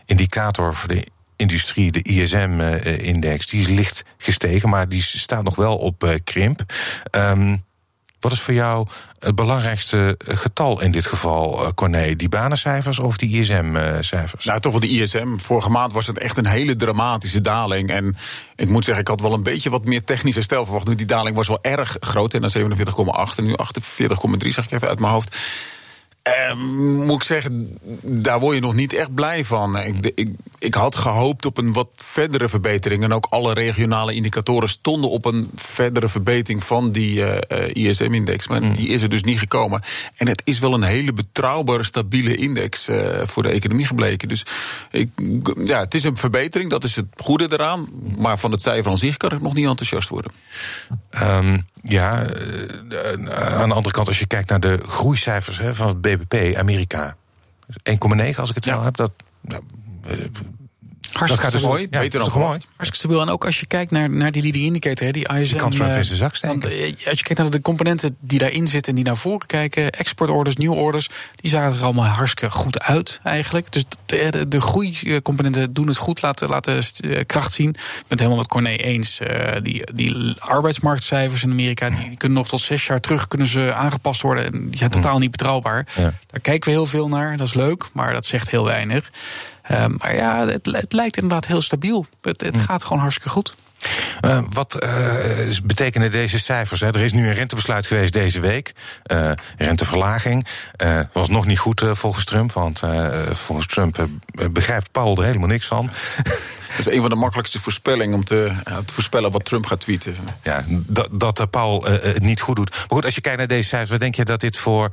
indicator 0.04 0.74
voor 0.74 0.88
de 0.88 1.06
industrie, 1.36 1.92
de 1.92 2.02
ISM-index, 2.02 3.46
die 3.46 3.60
is 3.60 3.68
licht 3.68 4.04
gestegen, 4.18 4.68
maar 4.68 4.88
die 4.88 5.02
staat 5.02 5.44
nog 5.44 5.54
wel 5.54 5.76
op 5.76 6.18
krimp. 6.24 6.62
Um, 7.10 7.64
wat 8.20 8.32
is 8.32 8.40
voor 8.40 8.54
jou 8.54 8.86
het 9.18 9.34
belangrijkste 9.34 10.18
getal 10.24 10.80
in 10.80 10.90
dit 10.90 11.06
geval, 11.06 11.64
eh, 11.64 11.70
Corné? 11.74 12.16
Die 12.16 12.28
banencijfers 12.28 12.98
of 12.98 13.16
die 13.16 13.38
ISM-cijfers? 13.38 14.44
Nou, 14.44 14.60
toch 14.60 14.72
wel 14.72 14.80
de 14.80 14.88
ISM. 14.88 15.36
Vorige 15.36 15.70
maand 15.70 15.92
was 15.92 16.06
het 16.06 16.18
echt 16.18 16.38
een 16.38 16.46
hele 16.46 16.76
dramatische 16.76 17.40
daling. 17.40 17.90
En 17.90 18.16
ik 18.56 18.68
moet 18.68 18.84
zeggen, 18.84 19.02
ik 19.02 19.08
had 19.08 19.20
wel 19.20 19.32
een 19.32 19.42
beetje 19.42 19.70
wat 19.70 19.84
meer 19.84 20.04
technische 20.04 20.42
stel 20.42 20.64
verwacht. 20.64 20.96
Die 20.96 21.06
daling 21.06 21.36
was 21.36 21.48
wel 21.48 21.62
erg 21.62 21.96
groot. 22.00 22.34
En 22.34 22.40
dan 22.40 22.50
47,8 22.50 23.38
en 23.38 23.44
nu 23.44 23.54
48,3 23.56 24.52
zeg 24.52 24.64
ik 24.64 24.72
even 24.72 24.88
uit 24.88 25.00
mijn 25.00 25.12
hoofd. 25.12 25.36
Uh, 26.28 26.54
moet 27.06 27.16
ik 27.16 27.22
zeggen, 27.22 27.78
daar 28.02 28.40
word 28.40 28.54
je 28.54 28.60
nog 28.60 28.74
niet 28.74 28.92
echt 28.92 29.14
blij 29.14 29.44
van. 29.44 29.78
Ik, 29.78 30.12
ik, 30.14 30.28
ik, 30.58 30.74
had 30.74 30.96
gehoopt 30.96 31.46
op 31.46 31.58
een 31.58 31.72
wat 31.72 31.88
verdere 31.96 32.48
verbetering. 32.48 33.02
En 33.02 33.12
ook 33.12 33.26
alle 33.30 33.54
regionale 33.54 34.14
indicatoren 34.14 34.68
stonden 34.68 35.10
op 35.10 35.24
een 35.24 35.50
verdere 35.54 36.08
verbetering 36.08 36.64
van 36.64 36.92
die 36.92 37.16
uh, 37.16 37.36
eh, 37.36 37.40
eh, 37.48 37.74
ISM-index. 37.74 38.48
Maar 38.48 38.62
mm. 38.62 38.74
die 38.74 38.88
is 38.88 39.02
er 39.02 39.08
dus 39.08 39.22
niet 39.22 39.38
gekomen. 39.38 39.82
En 40.16 40.28
het 40.28 40.42
is 40.44 40.58
wel 40.58 40.74
een 40.74 40.82
hele 40.82 41.12
betrouwbare, 41.12 41.84
stabiele 41.84 42.36
index 42.36 42.88
uh, 42.88 42.96
voor 43.24 43.42
de 43.42 43.48
economie 43.48 43.86
gebleken. 43.86 44.28
Dus 44.28 44.42
ik, 44.90 45.08
ja, 45.64 45.80
het 45.80 45.94
is 45.94 46.04
een 46.04 46.16
verbetering, 46.16 46.70
dat 46.70 46.84
is 46.84 46.96
het 46.96 47.06
goede 47.16 47.46
eraan. 47.50 47.88
Maar 48.18 48.38
van 48.38 48.50
het 48.50 48.62
cijfer 48.62 48.90
aan 48.90 48.98
zich 48.98 49.16
kan 49.16 49.32
ik 49.32 49.40
nog 49.40 49.54
niet 49.54 49.66
enthousiast 49.66 50.08
worden. 50.08 50.32
Um, 51.22 51.66
ja, 51.82 52.26
aan 53.30 53.68
de 53.68 53.74
andere 53.74 53.90
kant, 53.90 54.08
als 54.08 54.18
je 54.18 54.26
kijkt 54.26 54.48
naar 54.48 54.60
de 54.60 54.78
groeicijfers 54.88 55.58
hè, 55.58 55.74
van 55.74 55.86
het 55.86 56.00
BBP, 56.00 56.56
Amerika. 56.56 57.16
1,9 57.68 58.36
als 58.36 58.48
ik 58.48 58.54
het 58.54 58.64
wel 58.64 58.82
heb, 58.82 58.96
dat. 58.96 59.12
Nou, 59.40 59.62
Hartstikke 61.12 61.42
dat 61.44 61.52
gaat 61.52 61.52
dus 61.52 61.70
mooi, 61.70 61.86
ja, 61.90 61.98
beter 62.00 62.20
dan 62.20 62.30
verwacht. 62.30 62.66
Hartstikke 62.76 62.96
stabiel. 62.96 63.20
En 63.20 63.28
ook 63.28 63.44
als 63.44 63.60
je 63.60 63.66
kijkt 63.66 63.90
naar, 63.90 64.10
naar 64.10 64.30
die 64.30 64.42
leading 64.42 64.64
indicator, 64.64 65.06
hè, 65.06 65.12
die 65.12 65.28
ISM. 65.28 65.50
Die 65.50 65.56
kan 65.56 65.72
in 65.72 66.04
zijn 66.04 66.18
zak 66.18 66.34
steken. 66.34 66.60
Dan, 66.60 66.70
als 66.70 67.18
je 67.18 67.22
kijkt 67.22 67.38
naar 67.38 67.50
de 67.50 67.60
componenten 67.60 68.16
die 68.20 68.38
daarin 68.38 68.66
zitten 68.66 68.90
en 68.90 68.94
die 68.94 69.04
naar 69.04 69.16
voren 69.16 69.46
kijken, 69.46 69.90
exportorders, 69.90 70.56
nieuwe 70.56 70.76
orders, 70.76 71.08
die 71.34 71.50
zagen 71.50 71.78
er 71.78 71.84
allemaal 71.84 72.04
hartstikke 72.04 72.54
goed 72.54 72.80
uit 72.80 73.20
eigenlijk. 73.22 73.72
Dus 73.72 73.84
de, 74.06 74.26
de, 74.30 74.48
de 74.48 74.60
groeicomponenten 74.60 75.72
doen 75.72 75.88
het 75.88 75.96
goed, 75.96 76.22
laten, 76.22 76.48
laten 76.48 76.82
kracht 77.26 77.52
zien. 77.52 77.68
Ik 77.68 77.74
ben 77.74 78.04
het 78.08 78.18
helemaal 78.18 78.38
met 78.38 78.48
Corné 78.48 78.76
eens. 78.76 79.20
Uh, 79.20 79.28
die, 79.62 79.92
die 79.94 80.34
arbeidsmarktcijfers 80.38 81.42
in 81.42 81.50
Amerika, 81.50 81.90
die, 81.90 82.08
die, 82.08 82.16
kunnen 82.16 82.38
nog 82.38 82.48
tot 82.48 82.60
zes 82.60 82.86
jaar 82.86 83.00
terug 83.00 83.28
kunnen 83.28 83.46
ze 83.46 83.74
aangepast 83.74 84.22
worden. 84.22 84.44
En 84.44 84.68
die 84.68 84.78
zijn 84.78 84.90
totaal 84.90 85.18
niet 85.18 85.30
betrouwbaar. 85.30 85.86
Ja. 85.96 86.12
Daar 86.26 86.40
kijken 86.40 86.70
we 86.70 86.76
heel 86.76 86.86
veel 86.86 87.08
naar. 87.08 87.36
Dat 87.36 87.46
is 87.46 87.54
leuk, 87.54 87.88
maar 87.92 88.12
dat 88.12 88.26
zegt 88.26 88.50
heel 88.50 88.64
weinig. 88.64 89.10
Uh, 89.70 89.84
maar 89.98 90.14
ja, 90.14 90.46
het, 90.46 90.66
het, 90.66 90.92
lijkt 90.92 91.16
inderdaad 91.16 91.46
heel 91.46 91.62
stabiel. 91.62 92.06
Het, 92.20 92.40
het 92.40 92.58
gaat 92.58 92.84
gewoon 92.84 93.02
hartstikke 93.02 93.28
goed. 93.28 93.54
Uh, 94.24 94.40
wat 94.50 94.84
uh, 94.84 94.90
betekenen 95.64 96.10
deze 96.10 96.38
cijfers? 96.38 96.80
Hè? 96.80 96.86
Er 96.86 97.02
is 97.02 97.12
nu 97.12 97.28
een 97.28 97.34
rentebesluit 97.34 97.86
geweest 97.86 98.12
deze 98.12 98.40
week. 98.40 98.72
Uh, 99.12 99.30
renteverlaging. 99.56 100.46
was 101.12 101.28
nog 101.28 101.46
niet 101.46 101.58
goed 101.58 101.82
volgens 101.92 102.24
Trump. 102.24 102.52
Want 102.52 102.80
volgens 103.30 103.66
Trump 103.66 104.06
begrijpt 104.50 104.92
Paul 104.92 105.16
er 105.16 105.24
helemaal 105.24 105.48
niks 105.48 105.66
van. 105.66 105.90
Dat 106.76 106.86
is 106.86 106.92
een 106.94 107.00
van 107.00 107.10
de 107.10 107.16
makkelijkste 107.16 107.60
voorspellingen 107.60 108.14
om 108.14 108.24
te, 108.24 108.52
te 108.64 108.92
voorspellen 108.92 109.30
wat 109.30 109.44
Trump 109.44 109.66
gaat 109.66 109.80
tweeten. 109.80 110.16
Ja, 110.42 110.64
dat, 110.68 111.08
dat 111.12 111.50
Paul 111.50 111.84
het 111.84 112.22
niet 112.22 112.40
goed 112.40 112.56
doet. 112.56 112.70
Maar 112.70 112.86
goed, 112.88 113.04
als 113.04 113.14
je 113.14 113.20
kijkt 113.20 113.38
naar 113.38 113.46
deze 113.46 113.68
cijfers, 113.68 113.90
wat 113.90 114.00
denk 114.00 114.14
je 114.14 114.24
dat 114.24 114.40
dit 114.40 114.56
voor 114.56 114.90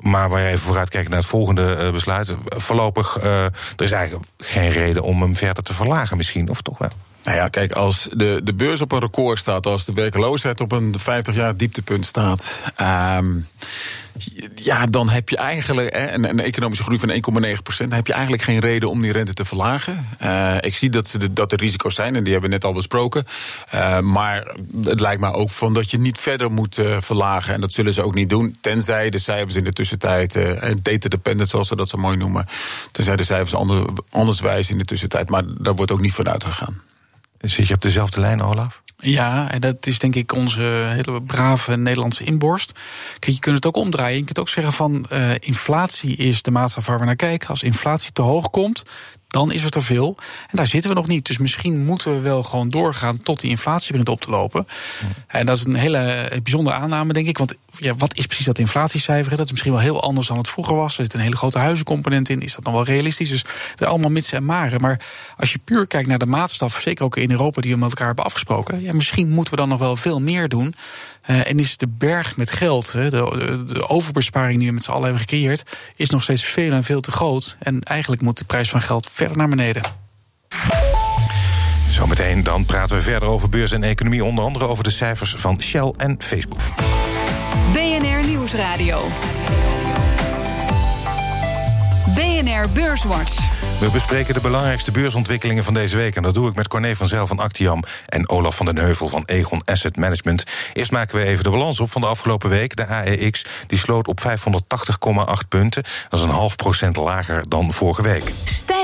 maar 0.00 0.28
waar 0.28 0.46
even 0.46 0.58
vooruit 0.58 0.88
kijkt 0.88 1.08
naar 1.08 1.18
het 1.18 1.28
volgende 1.28 1.76
uh, 1.80 1.90
besluit. 1.90 2.34
Voorlopig, 2.44 3.18
uh, 3.22 3.44
er 3.44 3.52
is 3.76 3.90
eigenlijk 3.90 4.26
geen 4.38 4.70
reden 4.70 5.02
om 5.02 5.22
hem 5.22 5.36
verder 5.36 5.62
te 5.62 5.74
verlagen 5.74 6.16
misschien, 6.16 6.48
of 6.48 6.62
toch 6.62 6.78
wel? 6.78 6.90
Nou 7.26 7.38
ja, 7.38 7.48
kijk, 7.48 7.72
als 7.72 8.08
de, 8.12 8.40
de 8.44 8.54
beurs 8.54 8.80
op 8.80 8.92
een 8.92 9.00
record 9.00 9.38
staat, 9.38 9.66
als 9.66 9.84
de 9.84 9.92
werkloosheid 9.92 10.60
op 10.60 10.72
een 10.72 10.94
50 10.98 11.34
jaar 11.34 11.56
dieptepunt 11.56 12.04
staat. 12.04 12.60
Um, 13.16 13.46
ja, 14.54 14.86
dan 14.86 15.08
heb 15.08 15.28
je 15.28 15.36
eigenlijk 15.36 15.96
hè, 15.96 16.14
een, 16.14 16.40
economische 16.40 16.84
groei 16.84 16.98
van 16.98 17.42
1,9% 17.84 17.88
heb 17.88 18.06
je 18.06 18.12
eigenlijk 18.12 18.42
geen 18.42 18.58
reden 18.58 18.90
om 18.90 19.00
die 19.00 19.12
rente 19.12 19.32
te 19.32 19.44
verlagen. 19.44 20.08
Uh, 20.22 20.54
ik 20.60 20.74
zie 20.74 20.90
dat, 20.90 21.08
ze 21.08 21.18
de, 21.18 21.32
dat 21.32 21.52
er 21.52 21.58
risico's 21.58 21.94
zijn 21.94 22.16
en 22.16 22.24
die 22.24 22.32
hebben 22.32 22.50
we 22.50 22.56
net 22.56 22.64
al 22.64 22.72
besproken. 22.72 23.26
Uh, 23.74 24.00
maar 24.00 24.56
het 24.84 25.00
lijkt 25.00 25.20
mij 25.20 25.32
ook 25.32 25.50
van 25.50 25.72
dat 25.72 25.90
je 25.90 25.98
niet 25.98 26.18
verder 26.18 26.50
moet 26.50 26.78
uh, 26.78 26.96
verlagen. 27.00 27.54
En 27.54 27.60
dat 27.60 27.72
zullen 27.72 27.94
ze 27.94 28.02
ook 28.02 28.14
niet 28.14 28.30
doen. 28.30 28.54
Tenzij 28.60 29.10
de 29.10 29.18
cijfers 29.18 29.54
in 29.54 29.64
de 29.64 29.72
tussentijd, 29.72 30.34
data 30.82 31.08
dependent 31.08 31.48
zoals 31.48 31.68
ze 31.68 31.76
dat 31.76 31.88
zo 31.88 31.98
mooi 31.98 32.16
noemen. 32.16 32.46
Tenzij 32.92 33.16
de 33.16 33.24
cijfers 33.24 33.54
anders 34.10 34.40
wijzen 34.40 34.72
in 34.72 34.78
de 34.78 34.84
tussentijd. 34.84 35.30
Maar 35.30 35.42
daar 35.46 35.74
wordt 35.74 35.92
ook 35.92 36.00
niet 36.00 36.14
van 36.14 36.28
uitgegaan. 36.28 36.82
Zit 37.40 37.66
je 37.66 37.74
op 37.74 37.82
dezelfde 37.82 38.20
lijn, 38.20 38.42
Olaf? 38.42 38.82
Ja, 38.98 39.50
en 39.50 39.60
dat 39.60 39.86
is 39.86 39.98
denk 39.98 40.14
ik 40.14 40.32
onze 40.32 40.62
hele 40.88 41.22
brave 41.22 41.76
Nederlandse 41.76 42.24
inborst. 42.24 42.72
Kijk, 43.18 43.34
je 43.34 43.40
kunt 43.40 43.56
het 43.56 43.66
ook 43.66 43.76
omdraaien. 43.76 44.18
Je 44.18 44.24
kunt 44.24 44.38
ook 44.38 44.48
zeggen 44.48 44.72
van 44.72 45.06
uh, 45.12 45.30
inflatie 45.40 46.16
is 46.16 46.42
de 46.42 46.50
maatstaf 46.50 46.86
waar 46.86 46.98
we 46.98 47.04
naar 47.04 47.16
kijken. 47.16 47.48
Als 47.48 47.62
inflatie 47.62 48.12
te 48.12 48.22
hoog 48.22 48.50
komt, 48.50 48.82
dan 49.28 49.52
is 49.52 49.64
er 49.64 49.70
te 49.70 49.80
veel. 49.80 50.16
En 50.18 50.56
daar 50.56 50.66
zitten 50.66 50.90
we 50.90 50.96
nog 50.96 51.06
niet. 51.06 51.26
Dus 51.26 51.38
misschien 51.38 51.84
moeten 51.84 52.14
we 52.14 52.20
wel 52.20 52.42
gewoon 52.42 52.68
doorgaan 52.68 53.22
tot 53.22 53.40
die 53.40 53.50
inflatie 53.50 53.90
begint 53.90 54.08
op 54.08 54.20
te 54.20 54.30
lopen. 54.30 54.66
En 55.26 55.46
dat 55.46 55.56
is 55.56 55.64
een 55.64 55.74
hele 55.74 56.30
bijzondere 56.42 56.76
aanname, 56.76 57.12
denk 57.12 57.26
ik. 57.26 57.38
Want 57.38 57.54
ja, 57.78 57.94
wat 57.94 58.16
is 58.16 58.26
precies 58.26 58.46
dat 58.46 58.58
inflatiecijfer? 58.58 59.36
Dat 59.36 59.44
is 59.44 59.50
misschien 59.50 59.72
wel 59.72 59.80
heel 59.80 60.02
anders 60.02 60.26
dan 60.26 60.36
het 60.36 60.48
vroeger 60.48 60.74
was. 60.74 60.98
Er 60.98 61.04
zit 61.04 61.14
een 61.14 61.20
hele 61.20 61.36
grote 61.36 61.58
huizencomponent 61.58 62.28
in. 62.28 62.40
Is 62.40 62.54
dat 62.54 62.64
dan 62.64 62.72
wel 62.72 62.84
realistisch? 62.84 63.28
Dus 63.28 63.42
er 63.42 63.72
zijn 63.76 63.90
allemaal 63.90 64.10
mitsen 64.10 64.36
en 64.36 64.44
maren. 64.44 64.80
Maar 64.80 65.00
als 65.36 65.52
je 65.52 65.58
puur 65.64 65.86
kijkt 65.86 66.08
naar 66.08 66.18
de 66.18 66.26
maatstaf, 66.26 66.80
zeker 66.80 67.04
ook 67.04 67.16
in 67.16 67.30
Europa 67.30 67.60
die 67.60 67.72
we 67.72 67.78
met 67.78 67.88
elkaar 67.88 68.06
hebben 68.06 68.24
afgesproken. 68.24 68.82
Ja, 68.82 68.92
misschien 68.92 69.28
moeten 69.28 69.54
we 69.54 69.60
dan 69.60 69.68
nog 69.68 69.78
wel 69.78 69.96
veel 69.96 70.20
meer 70.20 70.48
doen. 70.48 70.74
Uh, 71.30 71.50
en 71.50 71.58
is 71.58 71.76
de 71.76 71.88
berg 71.88 72.36
met 72.36 72.52
geld, 72.52 72.92
de, 72.92 73.10
de, 73.66 73.88
overbesparing 73.88 74.58
die 74.58 74.68
we 74.68 74.74
met 74.74 74.84
z'n 74.84 74.90
allen 74.90 75.02
hebben 75.02 75.20
gecreëerd, 75.20 75.62
is 75.96 76.10
nog 76.10 76.22
steeds 76.22 76.44
veel 76.44 76.72
en 76.72 76.84
veel 76.84 77.00
te 77.00 77.10
groot. 77.10 77.56
En 77.58 77.80
eigenlijk 77.82 78.22
moet 78.22 78.38
de 78.38 78.44
prijs 78.44 78.70
van 78.70 78.82
geld 78.82 79.08
verder 79.12 79.36
naar 79.36 79.48
beneden. 79.48 79.82
Zometeen 81.90 82.42
dan 82.42 82.64
praten 82.64 82.96
we 82.96 83.02
verder 83.02 83.28
over 83.28 83.48
beurs 83.48 83.72
en 83.72 83.82
economie, 83.82 84.24
onder 84.24 84.44
andere 84.44 84.66
over 84.66 84.84
de 84.84 84.90
cijfers 84.90 85.34
van 85.34 85.62
Shell 85.62 85.92
en 85.96 86.16
Facebook. 86.18 86.60
BNR 87.72 88.26
Nieuwsradio. 88.26 89.08
BNR 92.14 92.68
Beurswatch. 92.74 93.34
We 93.80 93.90
bespreken 93.92 94.34
de 94.34 94.40
belangrijkste 94.40 94.90
beursontwikkelingen 94.90 95.64
van 95.64 95.74
deze 95.74 95.96
week. 95.96 96.16
En 96.16 96.22
dat 96.22 96.34
doe 96.34 96.48
ik 96.48 96.54
met 96.54 96.68
Corné 96.68 96.96
van 96.96 97.08
Zijl 97.08 97.26
van 97.26 97.38
Actiam 97.38 97.82
en 98.04 98.28
Olaf 98.28 98.56
van 98.56 98.66
den 98.66 98.78
Heuvel 98.78 99.08
van 99.08 99.22
Egon 99.24 99.62
Asset 99.64 99.96
Management. 99.96 100.44
Eerst 100.72 100.90
maken 100.90 101.18
we 101.18 101.24
even 101.24 101.44
de 101.44 101.50
balans 101.50 101.80
op 101.80 101.90
van 101.90 102.00
de 102.00 102.06
afgelopen 102.06 102.50
week. 102.50 102.76
De 102.76 102.86
AEX 102.86 103.46
die 103.66 103.78
sloot 103.78 104.08
op 104.08 104.20
580,8 104.20 105.48
punten. 105.48 105.82
Dat 106.08 106.20
is 106.20 106.26
een 106.26 106.32
half 106.32 106.56
procent 106.56 106.96
lager 106.96 107.48
dan 107.48 107.72
vorige 107.72 108.02
week. 108.02 108.32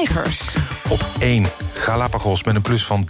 Stijgers. 0.07 0.41
Op 0.89 1.01
1 1.19 1.47
Galapagos 1.73 2.45
met 2.45 2.55
een 2.55 2.63
plus 2.63 2.85
van 2.85 3.09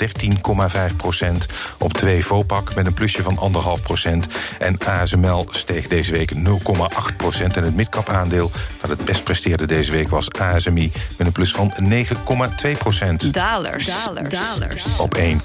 13,5 0.90 0.96
procent. 0.96 1.46
Op 1.78 1.92
2 1.92 2.24
Vopak 2.24 2.74
met 2.74 2.86
een 2.86 2.94
plusje 2.94 3.22
van 3.22 3.52
1,5 3.78 3.82
procent. 3.82 4.26
En 4.58 4.78
ASML 4.78 5.46
steeg 5.50 5.88
deze 5.88 6.12
week 6.12 6.32
0,8 6.34 7.16
procent. 7.16 7.56
En 7.56 7.64
het 7.64 7.74
midcap 7.76 8.08
aandeel 8.08 8.50
dat 8.80 8.90
het 8.90 9.04
best 9.04 9.24
presteerde 9.24 9.66
deze 9.66 9.90
week 9.90 10.08
was 10.08 10.32
ASMI 10.32 10.92
met 11.18 11.26
een 11.26 11.32
plus 11.32 11.52
van 11.52 11.74
9,2 11.90 12.72
procent. 12.78 13.32
Dalers. 13.32 13.86
Dalers. 13.86 14.30
Dalers. 14.30 14.84
Op 14.98 15.14
1. 15.14 15.42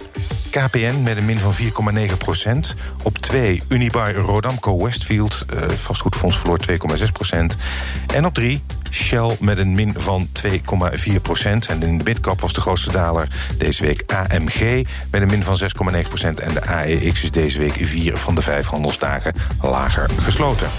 KPN 0.49 1.01
met 1.03 1.17
een 1.17 1.25
min 1.25 1.39
van 1.39 1.53
4,9 1.53 2.17
procent. 2.17 2.75
Op 3.03 3.17
2 3.17 3.61
Unibail 3.69 4.13
Rodamco 4.13 4.83
Westfield, 4.83 5.45
uh, 5.53 5.69
vastgoedfonds 5.69 6.37
verloor 6.37 6.59
2,6 6.97 7.11
procent. 7.11 7.55
En 8.13 8.25
op 8.25 8.33
3 8.33 8.61
Shell 8.91 9.37
met 9.39 9.57
een 9.57 9.71
min 9.71 9.93
van 9.97 10.27
2,4 10.43 11.21
procent. 11.21 11.65
En 11.65 11.83
in 11.83 11.97
de 11.97 12.03
midcap 12.03 12.41
was 12.41 12.53
de 12.53 12.61
grootste 12.61 12.91
daler 12.91 13.27
deze 13.57 13.83
week 13.83 14.03
AMG 14.11 14.87
met 15.11 15.21
een 15.21 15.27
min 15.27 15.43
van 15.43 15.59
6,9 15.93 16.01
procent. 16.07 16.39
En 16.39 16.53
de 16.53 16.65
AEX 16.65 17.23
is 17.23 17.31
deze 17.31 17.59
week 17.59 17.73
vier 17.73 18.17
van 18.17 18.35
de 18.35 18.41
vijf 18.41 18.67
handelsdagen 18.67 19.33
lager 19.61 20.09
gesloten. 20.21 20.69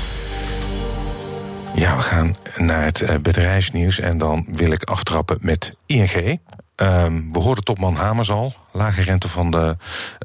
Ja, 1.75 1.97
we 1.97 2.03
gaan 2.03 2.37
naar 2.57 2.85
het 2.85 3.01
uh, 3.01 3.15
bedrijfsnieuws 3.23 4.01
en 4.01 4.19
dan 4.19 4.45
wil 4.49 4.71
ik 4.71 4.83
aftrappen 4.85 5.39
met 5.41 5.77
ING. 5.87 6.41
Um, 6.77 7.33
we 7.33 7.39
hoorden 7.39 7.65
topman 7.65 7.95
Hamers 7.95 8.31
al. 8.31 8.55
Lage 8.73 9.03
rente, 9.03 9.29
van 9.29 9.51
de, 9.51 9.77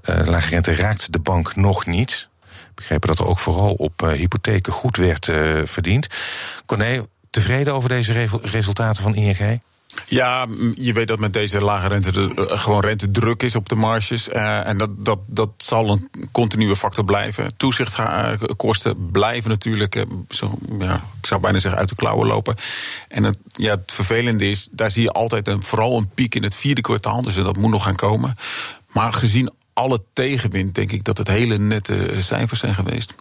uh, 0.09 0.19
lage 0.25 0.49
rente 0.49 0.75
raakt 0.75 1.13
de 1.13 1.19
bank 1.19 1.55
nog 1.55 1.85
niet. 1.85 2.29
Begrepen 2.75 3.07
dat 3.07 3.19
er 3.19 3.27
ook 3.27 3.39
vooral 3.39 3.69
op 3.69 4.01
uh, 4.03 4.11
hypotheken 4.11 4.73
goed 4.73 4.97
werd 4.97 5.25
verdiend. 5.63 6.07
Corné, 6.65 7.05
tevreden 7.33 7.73
over 7.73 7.89
deze 7.89 8.27
resultaten 8.41 9.03
van 9.03 9.15
ING? 9.15 9.61
Ja, 10.05 10.47
je 10.75 10.93
weet 10.93 11.07
dat 11.07 11.19
met 11.19 11.33
deze 11.33 11.61
lage 11.61 11.87
rente 11.87 12.11
er 12.11 12.47
eh, 12.47 12.59
gewoon 12.59 12.81
rentedruk 12.81 13.43
is 13.43 13.55
op 13.55 13.69
de 13.69 13.75
marges. 13.75 14.29
Uh, 14.29 14.67
en 14.67 14.77
dat, 14.77 14.89
dat, 14.97 15.19
dat 15.25 15.49
zal 15.57 15.89
een 15.89 16.29
continue 16.31 16.75
factor 16.75 17.05
blijven. 17.05 17.57
Toezichtkosten 17.57 19.11
blijven 19.11 19.49
natuurlijk, 19.49 19.95
uh, 19.95 20.03
zo, 20.29 20.57
ja, 20.79 20.95
ik 20.95 21.25
zou 21.25 21.41
bijna 21.41 21.59
zeggen, 21.59 21.79
uit 21.79 21.89
de 21.89 21.95
klauwen 21.95 22.27
lopen. 22.27 22.55
En 23.07 23.23
het, 23.23 23.37
ja, 23.51 23.75
het 23.75 23.91
vervelende 23.91 24.49
is, 24.49 24.69
daar 24.71 24.91
zie 24.91 25.03
je 25.03 25.11
altijd 25.11 25.47
een, 25.47 25.63
vooral 25.63 25.97
een 25.97 26.09
piek 26.13 26.35
in 26.35 26.43
het 26.43 26.55
vierde 26.55 26.81
kwartaal. 26.81 27.21
Dus 27.21 27.35
dat 27.35 27.57
moet 27.57 27.71
nog 27.71 27.83
gaan 27.83 27.95
komen. 27.95 28.35
Maar 28.91 29.13
gezien 29.13 29.51
alle 29.73 30.03
tegenwind, 30.13 30.75
denk 30.75 30.91
ik 30.91 31.03
dat 31.03 31.17
het 31.17 31.27
hele 31.27 31.57
nette 31.57 32.09
cijfers 32.19 32.59
zijn 32.59 32.73
geweest. 32.73 33.15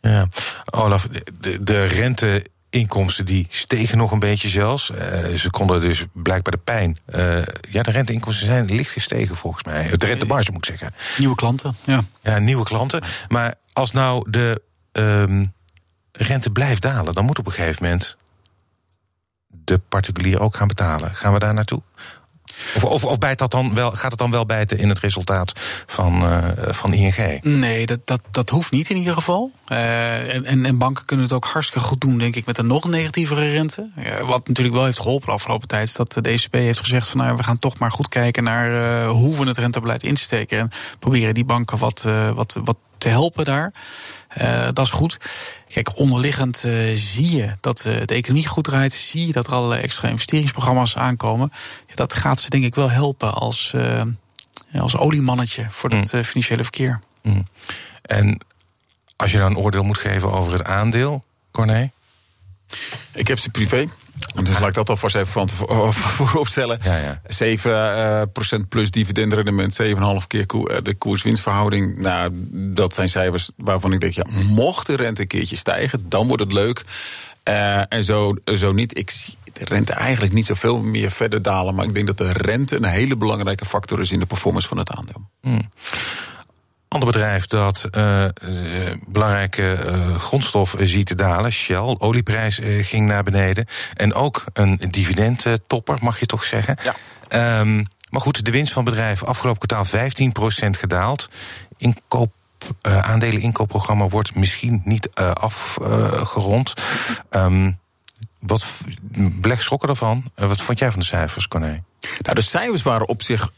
Ja, 0.00 0.28
Olaf, 0.70 1.08
de, 1.40 1.62
de 1.62 1.84
rente 1.84 2.44
inkomsten 2.70 3.24
die 3.24 3.46
stegen 3.50 3.98
nog 3.98 4.12
een 4.12 4.18
beetje 4.18 4.48
zelfs. 4.48 4.90
Uh, 4.90 5.34
ze 5.34 5.50
konden 5.50 5.80
dus 5.80 6.04
blijkbaar 6.12 6.52
de 6.52 6.58
pijn. 6.58 6.98
Uh, 7.14 7.38
ja, 7.70 7.82
de 7.82 7.90
renteinkomsten 7.90 8.46
zijn 8.46 8.64
licht 8.64 8.90
gestegen 8.90 9.36
volgens 9.36 9.64
mij. 9.64 9.88
De 9.96 10.06
rentemarge 10.06 10.52
moet 10.52 10.68
ik 10.68 10.76
zeggen. 10.76 10.98
Nieuwe 11.18 11.34
klanten, 11.34 11.74
ja. 11.84 12.04
Ja, 12.22 12.38
nieuwe 12.38 12.64
klanten. 12.64 13.02
Maar 13.28 13.54
als 13.72 13.90
nou 13.90 14.30
de 14.30 14.62
um, 14.92 15.52
rente 16.12 16.50
blijft 16.50 16.82
dalen, 16.82 17.14
dan 17.14 17.24
moet 17.24 17.38
op 17.38 17.46
een 17.46 17.52
gegeven 17.52 17.82
moment 17.82 18.16
de 19.48 19.78
particulier 19.78 20.40
ook 20.40 20.56
gaan 20.56 20.68
betalen. 20.68 21.14
Gaan 21.14 21.32
we 21.32 21.38
daar 21.38 21.54
naartoe? 21.54 21.82
Of, 22.74 22.84
of, 22.84 23.04
of 23.04 23.18
bijt 23.18 23.38
dat 23.38 23.50
dan 23.50 23.74
wel, 23.74 23.90
gaat 23.90 24.10
het 24.10 24.18
dan 24.18 24.30
wel 24.30 24.46
bijten 24.46 24.78
in 24.78 24.88
het 24.88 24.98
resultaat 24.98 25.52
van, 25.86 26.22
uh, 26.22 26.38
van 26.68 26.92
ING? 26.92 27.42
Nee, 27.42 27.86
dat, 27.86 27.98
dat, 28.04 28.20
dat 28.30 28.50
hoeft 28.50 28.70
niet 28.70 28.90
in 28.90 28.96
ieder 28.96 29.14
geval. 29.14 29.50
Uh, 29.72 30.34
en, 30.34 30.64
en 30.66 30.78
banken 30.78 31.04
kunnen 31.04 31.26
het 31.26 31.34
ook 31.34 31.44
hartstikke 31.44 31.86
goed 31.86 32.00
doen, 32.00 32.18
denk 32.18 32.36
ik, 32.36 32.46
met 32.46 32.58
een 32.58 32.66
nog 32.66 32.88
negatievere 32.88 33.52
rente. 33.52 33.88
Wat 34.24 34.48
natuurlijk 34.48 34.76
wel 34.76 34.84
heeft 34.84 35.00
geholpen 35.00 35.26
de 35.26 35.32
afgelopen 35.32 35.68
tijd, 35.68 35.88
is 35.88 35.94
dat 35.94 36.12
de 36.12 36.20
ECB 36.20 36.52
heeft 36.52 36.78
gezegd 36.78 37.06
van 37.06 37.20
nou, 37.20 37.36
we 37.36 37.42
gaan 37.42 37.58
toch 37.58 37.78
maar 37.78 37.90
goed 37.90 38.08
kijken 38.08 38.44
naar 38.44 39.04
hoe 39.04 39.36
we 39.36 39.46
het 39.46 39.58
rentebeleid 39.58 40.02
insteken. 40.02 40.58
En 40.58 40.70
proberen 40.98 41.34
die 41.34 41.44
banken 41.44 41.78
wat, 41.78 42.08
wat, 42.34 42.58
wat 42.64 42.76
te 43.00 43.08
helpen 43.08 43.44
daar. 43.44 43.72
Uh, 44.38 44.68
dat 44.72 44.86
is 44.86 44.90
goed. 44.90 45.16
Kijk, 45.68 45.98
onderliggend 45.98 46.64
uh, 46.66 46.96
zie 46.96 47.36
je 47.36 47.56
dat 47.60 47.84
uh, 47.86 47.94
de 48.04 48.14
economie 48.14 48.46
goed 48.46 48.64
draait. 48.64 48.92
Zie 48.92 49.26
je 49.26 49.32
dat 49.32 49.46
er 49.46 49.52
allerlei 49.52 49.82
extra 49.82 50.08
investeringsprogramma's 50.08 50.96
aankomen. 50.96 51.52
Ja, 51.86 51.94
dat 51.94 52.14
gaat 52.14 52.40
ze 52.40 52.50
denk 52.50 52.64
ik 52.64 52.74
wel 52.74 52.90
helpen 52.90 53.34
als, 53.34 53.74
als 54.74 54.96
oliemannetje 54.96 55.66
voor 55.70 55.90
het 55.90 56.12
mm. 56.12 56.24
financiële 56.24 56.62
verkeer. 56.62 57.00
Mm. 57.22 57.46
En 58.02 58.38
als 59.16 59.32
je 59.32 59.38
dan 59.38 59.50
een 59.50 59.56
oordeel 59.56 59.84
moet 59.84 59.98
geven 59.98 60.32
over 60.32 60.52
het 60.52 60.64
aandeel, 60.64 61.24
Corné? 61.50 61.90
Ik 63.12 63.28
heb 63.28 63.38
ze 63.38 63.50
privé. 63.50 63.88
Dus 64.34 64.58
laat 64.58 64.68
ik 64.68 64.74
dat 64.74 64.88
alvast 64.88 65.14
even 65.14 65.26
van 65.26 65.48
voorop 65.48 66.48
stellen. 66.54 66.78
Ja, 66.82 66.96
ja. 66.96 67.20
7 67.26 67.70
uh, 67.70 68.22
procent 68.32 68.68
plus 68.68 68.90
dividendrendement, 68.90 69.82
7,5 69.82 70.26
keer 70.26 70.46
koer, 70.46 70.82
de 70.82 70.94
koers-winstverhouding. 70.94 71.98
Nou, 71.98 72.30
dat 72.52 72.94
zijn 72.94 73.08
cijfers 73.08 73.50
waarvan 73.56 73.92
ik 73.92 74.00
denk, 74.00 74.12
ja, 74.12 74.24
mocht 74.30 74.86
de 74.86 74.96
rente 74.96 75.20
een 75.20 75.26
keertje 75.26 75.56
stijgen, 75.56 76.08
dan 76.08 76.26
wordt 76.26 76.42
het 76.42 76.52
leuk. 76.52 76.84
Uh, 77.48 77.92
en 77.92 78.04
zo, 78.04 78.34
zo 78.44 78.72
niet. 78.72 78.98
Ik 78.98 79.10
zie 79.10 79.36
de 79.52 79.64
rente 79.64 79.92
eigenlijk 79.92 80.32
niet 80.32 80.46
zoveel 80.46 80.78
meer 80.78 81.10
verder 81.10 81.42
dalen. 81.42 81.74
Maar 81.74 81.84
ik 81.84 81.94
denk 81.94 82.06
dat 82.06 82.18
de 82.18 82.32
rente 82.32 82.76
een 82.76 82.84
hele 82.84 83.16
belangrijke 83.16 83.64
factor 83.64 84.00
is 84.00 84.10
in 84.10 84.18
de 84.18 84.26
performance 84.26 84.68
van 84.68 84.78
het 84.78 84.90
aandeel. 84.90 85.28
Hmm 85.40 85.70
ander 86.90 87.12
bedrijf 87.12 87.46
dat 87.46 87.88
uh, 87.96 88.24
belangrijke 89.08 89.78
uh, 89.86 90.14
grondstof 90.14 90.74
ziet 90.78 91.18
dalen, 91.18 91.52
Shell, 91.52 91.96
olieprijs 91.98 92.60
uh, 92.60 92.84
ging 92.84 93.06
naar 93.06 93.22
beneden. 93.22 93.66
En 93.94 94.14
ook 94.14 94.44
een 94.52 94.78
dividendtopper, 94.90 95.98
mag 96.00 96.20
je 96.20 96.26
toch 96.26 96.44
zeggen. 96.44 96.76
Ja. 96.82 97.60
Um, 97.60 97.86
maar 98.08 98.20
goed, 98.20 98.44
de 98.44 98.50
winst 98.50 98.72
van 98.72 98.84
het 98.84 98.94
bedrijf 98.94 99.24
afgelopen 99.24 99.68
kwartaal 99.68 100.08
15% 100.66 100.78
gedaald. 100.78 101.28
Inkoop. 101.76 102.32
aandelen 102.82 103.40
inkoopprogramma 103.40 104.08
wordt 104.08 104.34
misschien 104.34 104.82
niet 104.84 105.08
afgerond. 105.14 106.74
Um, 107.30 107.78
wat 108.40 108.80
beleg 109.12 109.62
schrokken 109.62 109.88
ervan? 109.88 110.30
wat 110.34 110.62
vond 110.62 110.78
jij 110.78 110.90
van 110.90 111.00
de 111.00 111.06
cijfers, 111.06 111.48
Corné? 111.48 111.82
Nou, 112.18 112.34
de 112.34 112.40
cijfers 112.40 112.82
waren 112.82 113.08
op 113.08 113.22
zich 113.22 113.50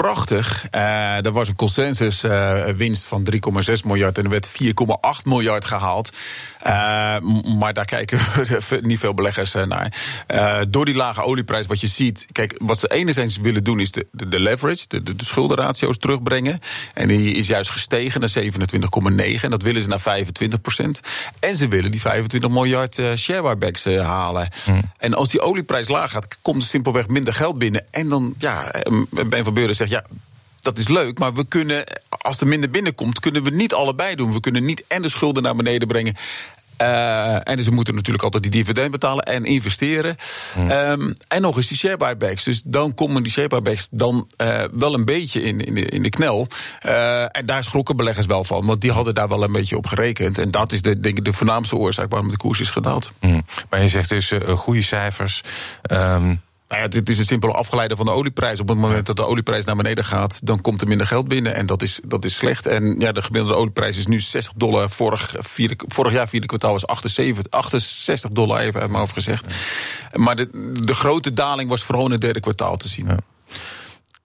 prachtig. 0.00 0.64
Uh, 0.74 1.26
er 1.26 1.32
was 1.32 1.48
een 1.48 1.54
consensus 1.54 2.24
uh, 2.24 2.64
winst 2.64 3.04
van 3.04 3.26
3,6 3.34 3.40
miljard 3.84 4.18
en 4.18 4.24
er 4.24 4.30
werd 4.30 4.48
4,8 4.48 5.22
miljard 5.24 5.64
gehaald. 5.64 6.10
Uh, 6.68 7.16
maar 7.58 7.72
daar 7.72 7.84
kijken 7.84 8.20
niet 8.80 8.98
veel 8.98 9.14
beleggers 9.14 9.52
naar. 9.52 9.92
door 10.68 10.84
die 10.84 10.94
lage 10.94 11.22
olieprijs, 11.22 11.66
wat 11.66 11.80
je 11.80 11.86
ziet. 11.86 12.26
Kijk, 12.32 12.54
wat 12.58 12.78
ze 12.78 12.88
enerzijds 12.88 13.36
willen 13.36 13.64
doen, 13.64 13.80
is 13.80 13.92
de, 13.92 14.06
de, 14.12 14.40
leverage, 14.40 14.84
de, 14.88 15.02
de, 15.02 15.16
de, 15.16 15.24
schuldenratio's 15.24 15.98
terugbrengen. 15.98 16.60
En 16.94 17.08
die 17.08 17.34
is 17.34 17.46
juist 17.46 17.70
gestegen 17.70 18.20
naar 18.20 18.30
27,9. 18.30 19.40
En 19.40 19.50
dat 19.50 19.62
willen 19.62 19.82
ze 19.82 19.88
naar 19.88 20.00
25 20.00 20.60
procent. 20.60 21.00
En 21.40 21.56
ze 21.56 21.68
willen 21.68 21.90
die 21.90 22.00
25 22.00 22.50
miljard 22.50 23.00
share 23.16 23.42
buybacks 23.42 23.84
halen. 23.84 24.48
Hmm. 24.64 24.80
En 24.98 25.14
als 25.14 25.28
die 25.28 25.40
olieprijs 25.40 25.88
laag 25.88 26.10
gaat, 26.10 26.38
komt 26.42 26.62
er 26.62 26.68
simpelweg 26.68 27.08
minder 27.08 27.34
geld 27.34 27.58
binnen. 27.58 27.84
En 27.90 28.08
dan, 28.08 28.34
ja, 28.38 28.70
Ben 29.26 29.44
van 29.44 29.54
Beuren 29.54 29.74
zegt 29.74 29.90
ja, 29.90 30.04
dat 30.60 30.78
is 30.78 30.88
leuk, 30.88 31.18
maar 31.18 31.34
we 31.34 31.44
kunnen 31.44 31.84
als 32.08 32.40
er 32.40 32.46
minder 32.46 32.70
binnenkomt, 32.70 33.20
kunnen 33.20 33.42
we 33.42 33.50
niet 33.50 33.74
allebei 33.74 34.14
doen. 34.14 34.32
We 34.32 34.40
kunnen 34.40 34.64
niet 34.64 34.84
en 34.88 35.02
de 35.02 35.08
schulden 35.08 35.42
naar 35.42 35.56
beneden 35.56 35.88
brengen 35.88 36.16
uh, 36.82 37.48
en 37.48 37.62
ze 37.62 37.70
moeten 37.70 37.94
natuurlijk 37.94 38.24
altijd 38.24 38.42
die 38.42 38.52
dividend 38.52 38.90
betalen 38.90 39.24
en 39.24 39.44
investeren. 39.44 40.16
Hmm. 40.54 40.70
Um, 40.70 41.16
en 41.28 41.42
nog 41.42 41.56
eens 41.56 41.66
die 41.66 41.76
share 41.76 41.96
buybacks. 41.96 42.44
Dus 42.44 42.62
dan 42.64 42.94
komen 42.94 43.22
die 43.22 43.32
share 43.32 43.48
buybacks 43.48 43.88
dan 43.90 44.28
uh, 44.42 44.64
wel 44.72 44.94
een 44.94 45.04
beetje 45.04 45.42
in, 45.42 45.60
in, 45.60 45.74
de, 45.74 45.84
in 45.84 46.02
de 46.02 46.08
knel. 46.08 46.46
Uh, 46.86 47.22
en 47.22 47.46
daar 47.46 47.64
schrokken 47.64 47.96
beleggers 47.96 48.26
wel 48.26 48.44
van, 48.44 48.66
want 48.66 48.80
die 48.80 48.92
hadden 48.92 49.14
daar 49.14 49.28
wel 49.28 49.42
een 49.42 49.52
beetje 49.52 49.76
op 49.76 49.86
gerekend. 49.86 50.38
En 50.38 50.50
dat 50.50 50.72
is 50.72 50.82
de, 50.82 51.00
denk 51.00 51.18
ik 51.18 51.24
de 51.24 51.32
voornaamste 51.32 51.76
oorzaak 51.76 52.10
waarom 52.10 52.30
de 52.30 52.36
koers 52.36 52.60
is 52.60 52.70
gedaald. 52.70 53.10
Mm. 53.20 53.44
Maar 53.70 53.82
je 53.82 53.88
zegt 53.88 54.08
dus 54.08 54.32
goede 54.54 54.82
cijfers. 54.82 55.42
Um 55.92 56.40
nou 56.68 56.82
ja, 56.82 56.88
dit 56.88 57.08
is 57.08 57.18
een 57.18 57.24
simpele 57.24 57.52
afgeleide 57.52 57.96
van 57.96 58.06
de 58.06 58.12
olieprijs. 58.12 58.60
Op 58.60 58.68
het 58.68 58.78
moment 58.78 59.06
dat 59.06 59.16
de 59.16 59.26
olieprijs 59.26 59.64
naar 59.64 59.76
beneden 59.76 60.04
gaat, 60.04 60.46
dan 60.46 60.60
komt 60.60 60.80
er 60.80 60.88
minder 60.88 61.06
geld 61.06 61.28
binnen. 61.28 61.54
En 61.54 61.66
dat 61.66 61.82
is, 61.82 62.00
dat 62.06 62.24
is 62.24 62.36
slecht. 62.36 62.66
En 62.66 63.00
ja, 63.00 63.12
de 63.12 63.22
gemiddelde 63.22 63.56
olieprijs 63.56 63.96
is 63.96 64.06
nu 64.06 64.20
60 64.20 64.52
dollar. 64.56 64.90
Vorig, 64.90 65.34
vierde, 65.38 65.74
vorig 65.86 66.12
jaar, 66.12 66.28
vierde 66.28 66.46
kwartaal, 66.46 66.72
was 66.72 66.86
78, 66.86 67.52
68 67.52 68.30
dollar, 68.30 68.60
even 68.60 68.80
uit 68.80 68.88
mijn 68.88 69.00
hoofd 69.00 69.12
gezegd. 69.12 69.54
Maar 70.12 70.36
de, 70.36 70.72
de 70.84 70.94
grote 70.94 71.32
daling 71.32 71.68
was 71.68 71.82
vooral 71.82 72.04
in 72.04 72.10
het 72.10 72.20
derde 72.20 72.40
kwartaal 72.40 72.76
te 72.76 72.88
zien. 72.88 73.18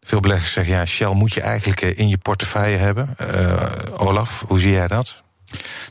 Veel 0.02 0.20
beleggers 0.20 0.52
zeggen, 0.52 0.74
ja, 0.74 0.86
Shell 0.86 1.14
moet 1.14 1.34
je 1.34 1.42
eigenlijk 1.42 1.82
eh, 1.82 1.98
in 1.98 2.10
je 2.10 2.18
portefeuille 2.18 2.78
hebben. 2.78 3.16
Uh, 3.22 3.64
Olaf, 3.98 4.44
hoe 4.48 4.60
zie 4.60 4.72
jij 4.72 4.88
dat? 4.88 5.23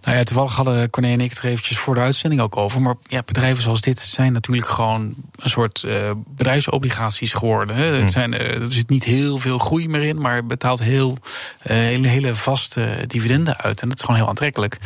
Nou 0.02 0.16
ja, 0.16 0.22
toevallig 0.22 0.54
hadden 0.54 0.90
Corné 0.90 1.12
en 1.12 1.20
ik 1.20 1.30
het 1.30 1.38
er 1.38 1.44
eventjes 1.44 1.78
voor 1.78 1.94
de 1.94 2.00
uitzending 2.00 2.40
ook 2.40 2.56
over. 2.56 2.82
Maar 2.82 2.94
ja, 3.08 3.22
bedrijven 3.24 3.62
zoals 3.62 3.80
dit 3.80 3.98
zijn 3.98 4.32
natuurlijk 4.32 4.68
gewoon 4.68 5.14
een 5.36 5.50
soort 5.50 5.82
uh, 5.86 6.10
bedrijfsobligaties 6.26 7.32
geworden. 7.32 7.76
Hè. 7.76 7.98
Hmm. 7.98 8.08
Zijn, 8.08 8.32
uh, 8.32 8.60
er 8.60 8.72
zit 8.72 8.88
niet 8.88 9.04
heel 9.04 9.38
veel 9.38 9.58
groei 9.58 9.88
meer 9.88 10.02
in, 10.02 10.20
maar 10.20 10.46
betaalt 10.46 10.82
heel, 10.82 11.16
uh, 11.70 11.76
hele, 11.76 12.08
hele 12.08 12.34
vaste 12.34 13.04
dividenden 13.06 13.56
uit. 13.56 13.80
En 13.80 13.88
dat 13.88 13.98
is 13.98 14.04
gewoon 14.04 14.20
heel 14.20 14.28
aantrekkelijk. 14.28 14.78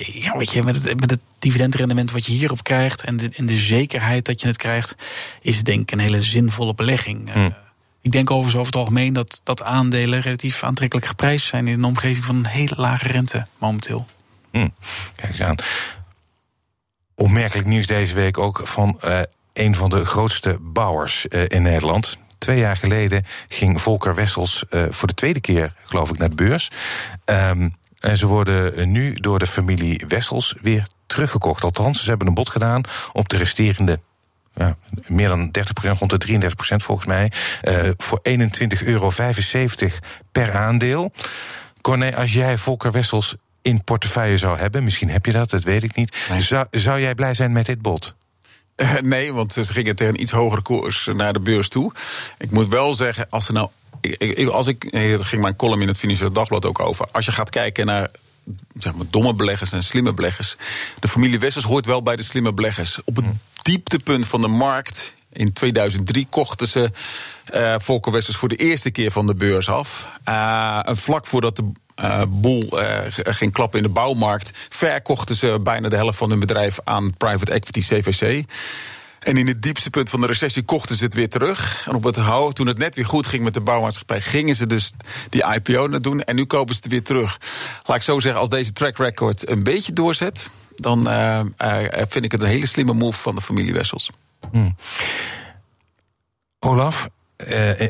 ja, 0.00 0.36
weet 0.36 0.52
je, 0.52 0.62
met 0.62 0.84
het, 0.84 1.00
met 1.00 1.10
het 1.10 1.20
dividendrendement 1.38 2.10
wat 2.10 2.26
je 2.26 2.32
hierop 2.32 2.62
krijgt 2.62 3.04
en 3.04 3.16
de, 3.16 3.30
en 3.36 3.46
de 3.46 3.58
zekerheid 3.58 4.26
dat 4.26 4.40
je 4.40 4.46
het 4.46 4.56
krijgt, 4.56 4.94
is 5.40 5.56
het 5.56 5.64
denk 5.64 5.80
ik 5.80 5.90
een 5.92 5.98
hele 5.98 6.22
zinvolle 6.22 6.74
belegging. 6.74 7.32
Hmm. 7.32 7.54
Ik 8.02 8.12
denk 8.12 8.30
overigens 8.30 8.60
over 8.60 8.72
het 8.72 8.80
algemeen 8.80 9.12
dat, 9.12 9.40
dat 9.44 9.62
aandelen 9.62 10.20
relatief 10.20 10.62
aantrekkelijk 10.62 11.06
geprijsd 11.06 11.46
zijn 11.46 11.66
in 11.66 11.78
een 11.78 11.84
omgeving 11.84 12.24
van 12.24 12.36
een 12.36 12.46
hele 12.46 12.74
lage 12.76 13.08
rente 13.08 13.46
momenteel. 13.58 14.06
Hmm. 14.50 14.72
Kijk 15.14 15.32
eens 15.32 15.42
aan. 15.42 15.56
Opmerkelijk 17.14 17.66
nieuws 17.66 17.86
deze 17.86 18.14
week 18.14 18.38
ook 18.38 18.60
van 18.64 19.00
uh, 19.04 19.20
een 19.52 19.74
van 19.74 19.90
de 19.90 20.04
grootste 20.04 20.56
bouwers 20.60 21.26
uh, 21.28 21.42
in 21.48 21.62
Nederland. 21.62 22.18
Twee 22.38 22.58
jaar 22.58 22.76
geleden 22.76 23.24
ging 23.48 23.80
Volker 23.80 24.14
Wessels 24.14 24.64
uh, 24.70 24.82
voor 24.90 25.08
de 25.08 25.14
tweede 25.14 25.40
keer, 25.40 25.72
geloof 25.82 26.10
ik, 26.10 26.18
naar 26.18 26.28
de 26.28 26.34
beurs. 26.34 26.70
Um, 27.24 27.74
en 27.98 28.16
ze 28.16 28.26
worden 28.26 28.90
nu 28.90 29.14
door 29.14 29.38
de 29.38 29.46
familie 29.46 30.04
Wessels 30.08 30.54
weer 30.60 30.86
teruggekocht. 31.06 31.64
Althans, 31.64 32.02
ze 32.02 32.08
hebben 32.08 32.28
een 32.28 32.34
bod 32.34 32.48
gedaan 32.48 32.82
op 33.12 33.28
de 33.28 33.36
resterende 33.36 34.00
ja, 34.54 34.76
meer 35.06 35.28
dan 35.28 35.50
30% 35.58 35.98
rond 35.98 36.10
de 36.10 36.18
33 36.18 36.54
procent 36.54 36.82
volgens 36.82 37.06
mij. 37.06 37.32
Uh, 37.62 37.90
voor 37.96 38.20
21,75 38.28 38.84
euro 38.84 39.10
per 40.32 40.52
aandeel. 40.52 41.12
Corné, 41.80 42.16
als 42.16 42.32
jij 42.32 42.58
Volker 42.58 42.92
Wessels 42.92 43.36
in 43.62 43.84
portefeuille 43.84 44.38
zou 44.38 44.58
hebben, 44.58 44.84
misschien 44.84 45.10
heb 45.10 45.26
je 45.26 45.32
dat, 45.32 45.50
dat 45.50 45.62
weet 45.62 45.82
ik 45.82 45.94
niet. 45.94 46.16
Zou, 46.38 46.66
zou 46.70 47.00
jij 47.00 47.14
blij 47.14 47.34
zijn 47.34 47.52
met 47.52 47.66
dit 47.66 47.82
bod? 47.82 48.14
Uh, 48.76 48.94
nee, 48.94 49.32
want 49.32 49.52
ze 49.52 49.64
gingen 49.64 49.96
tegen 49.96 50.14
een 50.14 50.20
iets 50.20 50.30
hogere 50.30 50.62
koers 50.62 51.08
naar 51.14 51.32
de 51.32 51.40
beurs 51.40 51.68
toe. 51.68 51.92
Ik 52.38 52.50
moet 52.50 52.68
wel 52.68 52.94
zeggen, 52.94 53.26
als 53.30 53.46
er 53.48 53.54
nou. 53.54 53.68
Ik, 54.00 54.48
als 54.48 54.66
ik, 54.66 54.86
ging 55.20 55.42
mijn 55.42 55.56
column 55.56 55.82
in 55.82 55.88
het 55.88 55.98
Financiële 55.98 56.32
Dagblad 56.32 56.64
ook 56.64 56.80
over. 56.80 57.06
Als 57.12 57.24
je 57.24 57.32
gaat 57.32 57.50
kijken 57.50 57.86
naar 57.86 58.10
zeg 58.78 58.94
maar, 58.94 59.06
domme 59.10 59.34
beleggers 59.34 59.72
en 59.72 59.82
slimme 59.82 60.14
beleggers. 60.14 60.56
De 60.98 61.08
familie 61.08 61.38
Wessels 61.38 61.64
hoort 61.64 61.86
wel 61.86 62.02
bij 62.02 62.16
de 62.16 62.22
slimme 62.22 62.52
beleggers. 62.52 62.98
Op 63.04 63.16
het 63.16 63.24
hm. 63.24 63.30
Dieptepunt 63.62 64.26
van 64.26 64.40
de 64.40 64.48
markt 64.48 65.14
in 65.32 65.52
2003 65.52 66.26
kochten 66.30 66.66
ze 66.66 66.90
uh, 67.54 67.74
Volker 67.78 68.12
Wessels 68.12 68.36
voor 68.36 68.48
de 68.48 68.56
eerste 68.56 68.90
keer 68.90 69.10
van 69.10 69.26
de 69.26 69.34
beurs 69.34 69.68
af. 69.68 70.08
Uh, 70.28 70.80
vlak 70.84 71.26
voordat 71.26 71.56
de 71.56 71.72
uh, 72.02 72.22
boel 72.28 72.68
ging 73.10 73.52
klappen 73.52 73.78
in 73.78 73.84
de 73.84 73.92
bouwmarkt, 73.92 74.50
verkochten 74.68 75.34
ze 75.34 75.60
bijna 75.62 75.88
de 75.88 75.96
helft 75.96 76.18
van 76.18 76.30
hun 76.30 76.40
bedrijf 76.40 76.78
aan 76.84 77.16
private 77.16 77.52
equity 77.52 77.80
CVC. 77.80 78.44
En 79.20 79.36
in 79.36 79.46
het 79.46 79.62
diepste 79.62 79.90
punt 79.90 80.10
van 80.10 80.20
de 80.20 80.26
recessie 80.26 80.62
kochten 80.62 80.96
ze 80.96 81.04
het 81.04 81.14
weer 81.14 81.28
terug. 81.28 81.86
En 81.86 81.94
op 81.94 82.04
het 82.04 82.16
houden, 82.16 82.54
toen 82.54 82.66
het 82.66 82.78
net 82.78 82.94
weer 82.94 83.06
goed 83.06 83.26
ging 83.26 83.44
met 83.44 83.54
de 83.54 83.60
bouwmaatschappij, 83.60 84.20
gingen 84.20 84.56
ze 84.56 84.66
dus 84.66 84.92
die 85.30 85.44
IPO 85.54 85.98
doen. 85.98 86.22
En 86.22 86.36
nu 86.36 86.44
kopen 86.44 86.74
ze 86.74 86.80
het 86.82 86.90
weer 86.90 87.02
terug. 87.02 87.38
Laat 87.82 87.96
ik 87.96 88.02
zo 88.02 88.20
zeggen, 88.20 88.40
als 88.40 88.50
deze 88.50 88.72
track 88.72 88.96
record 88.96 89.48
een 89.48 89.62
beetje 89.62 89.92
doorzet, 89.92 90.50
dan 90.82 91.08
uh, 91.08 91.40
vind 92.08 92.24
ik 92.24 92.32
het 92.32 92.42
een 92.42 92.48
hele 92.48 92.66
slimme 92.66 92.92
move 92.92 93.18
van 93.18 93.34
de 93.34 93.40
familie 93.40 93.72
Wessels. 93.72 94.10
Hmm. 94.50 94.76
Olaf, 96.58 97.08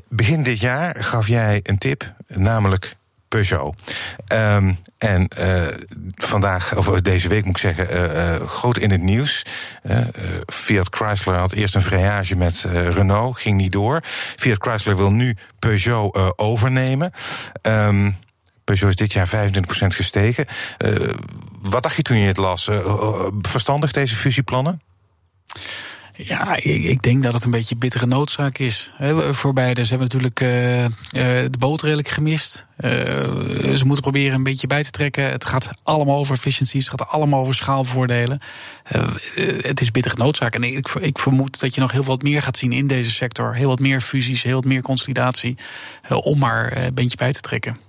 begin 0.08 0.42
dit 0.42 0.60
jaar 0.60 1.04
gaf 1.04 1.28
jij 1.28 1.60
een 1.62 1.78
tip, 1.78 2.14
namelijk 2.26 2.94
Peugeot. 3.28 3.94
Um, 4.32 4.78
en 4.98 5.28
vandaag, 6.14 6.76
of 6.76 7.00
deze 7.00 7.28
week 7.28 7.44
moet 7.44 7.62
ik 7.62 7.74
zeggen, 7.74 8.48
groot 8.48 8.78
in 8.78 8.90
het 8.90 9.00
nieuws. 9.00 9.44
Fiat 10.46 10.94
Chrysler 10.94 11.36
had 11.36 11.52
eerst 11.52 11.74
een 11.74 11.82
vrijage 11.82 12.36
met 12.36 12.60
Renault, 12.70 13.38
ging 13.38 13.56
niet 13.56 13.72
door. 13.72 14.00
Fiat 14.36 14.62
Chrysler 14.62 14.96
wil 14.96 15.10
nu 15.10 15.36
Peugeot 15.58 16.38
overnemen. 16.38 17.12
Um, 17.62 18.16
Peugeot 18.70 18.88
is 18.88 18.96
dit 18.96 19.12
jaar 19.12 19.28
25% 19.28 19.86
gestegen. 19.86 20.46
wat 21.60 21.82
dacht 21.82 21.96
je 21.96 22.02
toen 22.02 22.18
je 22.18 22.26
het 22.26 22.36
las? 22.36 22.68
verstandig 23.42 23.92
deze 23.92 24.14
fusieplannen? 24.14 24.80
Ja, 26.16 26.56
ik, 26.56 27.02
denk 27.02 27.22
dat 27.22 27.32
het 27.32 27.44
een 27.44 27.50
beetje 27.50 27.76
bittere 27.76 28.06
noodzaak 28.06 28.58
is 28.58 28.90
voor 29.30 29.52
beide. 29.52 29.84
Ze 29.84 29.88
hebben 29.88 30.08
natuurlijk 30.08 30.38
de 31.52 31.58
boot 31.58 31.82
redelijk 31.82 32.08
gemist. 32.08 32.66
Ze 33.74 33.82
moeten 33.84 34.02
proberen 34.02 34.34
een 34.34 34.42
beetje 34.42 34.66
bij 34.66 34.82
te 34.82 34.90
trekken. 34.90 35.24
Het 35.30 35.44
gaat 35.44 35.68
allemaal 35.82 36.16
over 36.16 36.34
efficiënties, 36.34 36.90
het 36.90 37.00
gaat 37.00 37.08
allemaal 37.08 37.40
over 37.40 37.54
schaalvoordelen. 37.54 38.40
Het 39.60 39.80
is 39.80 39.90
bittere 39.90 40.16
noodzaak. 40.16 40.54
En 40.54 40.62
ik, 40.62 40.88
ik, 40.88 41.18
vermoed 41.18 41.60
dat 41.60 41.74
je 41.74 41.80
nog 41.80 41.92
heel 41.92 42.04
wat 42.04 42.22
meer 42.22 42.42
gaat 42.42 42.56
zien 42.56 42.72
in 42.72 42.86
deze 42.86 43.10
sector. 43.10 43.54
Heel 43.54 43.68
wat 43.68 43.80
meer 43.80 44.00
fusies, 44.00 44.42
heel 44.42 44.54
wat 44.54 44.64
meer 44.64 44.82
consolidatie. 44.82 45.56
om 46.08 46.38
maar 46.38 46.76
een 46.76 46.94
beetje 46.94 47.16
bij 47.16 47.32
te 47.32 47.40
trekken. 47.40 47.88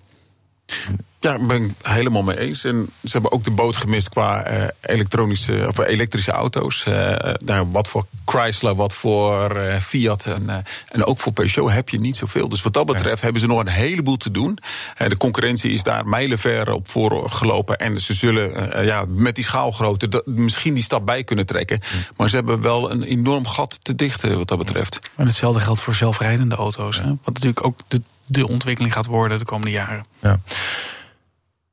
Ja, 1.22 1.36
ik 1.36 1.48
ben 1.48 1.62
het 1.62 1.72
helemaal 1.82 2.24
mee 2.24 2.40
eens. 2.40 2.64
En 2.64 2.90
ze 3.04 3.10
hebben 3.12 3.32
ook 3.32 3.44
de 3.44 3.52
boot 3.52 3.76
gemist 3.76 4.10
qua 4.10 4.52
uh, 4.52 4.68
elektronische 4.82 5.66
of 5.68 5.78
elektrische 5.78 6.32
auto's. 6.32 6.86
Uh, 6.88 7.14
nou, 7.46 7.68
wat 7.72 7.88
voor 7.88 8.06
Chrysler, 8.26 8.76
wat 8.76 8.94
voor 8.94 9.58
uh, 9.58 9.76
Fiat 9.76 10.26
en, 10.26 10.64
en 10.88 11.06
ook 11.06 11.20
voor 11.20 11.32
Peugeot 11.32 11.72
heb 11.72 11.90
je 11.90 12.00
niet 12.00 12.16
zoveel. 12.16 12.50
Dus 12.50 12.62
wat 12.62 12.74
dat 12.74 12.86
betreft 12.86 13.22
hebben 13.22 13.42
ze 13.42 13.48
nog 13.48 13.60
een 13.60 13.68
heleboel 13.68 14.18
te 14.18 14.32
doen. 14.32 14.58
de 14.98 15.18
concurrentie 15.18 15.72
is 15.72 15.84
daar 15.84 16.08
mijlenver 16.08 16.72
op 16.72 16.90
voorgelopen. 16.90 17.78
En 17.78 18.00
ze 18.00 18.14
zullen 18.14 18.86
ja, 18.86 19.06
met 19.08 19.36
die 19.36 19.44
schaalgrootte 19.44 20.24
misschien 20.26 20.74
die 20.74 20.84
stap 20.84 21.06
bij 21.06 21.24
kunnen 21.24 21.46
trekken. 21.46 21.80
Maar 22.16 22.30
ze 22.30 22.36
hebben 22.36 22.62
wel 22.62 22.92
een 22.92 23.04
enorm 23.04 23.46
gat 23.46 23.80
te 23.82 23.96
dichten 23.96 24.38
wat 24.38 24.48
dat 24.48 24.58
betreft. 24.58 25.00
En 25.16 25.26
hetzelfde 25.26 25.60
geldt 25.60 25.80
voor 25.80 25.96
zelfrijdende 25.96 26.56
auto's. 26.56 26.98
Hè? 26.98 27.08
Wat 27.08 27.34
natuurlijk 27.34 27.66
ook 27.66 27.80
de, 27.88 28.02
de 28.32 28.48
ontwikkeling 28.48 28.94
gaat 28.94 29.06
worden 29.06 29.40
de 29.40 29.46
komende 29.46 29.72
jaren. 29.72 30.06
Ja. 30.20 30.40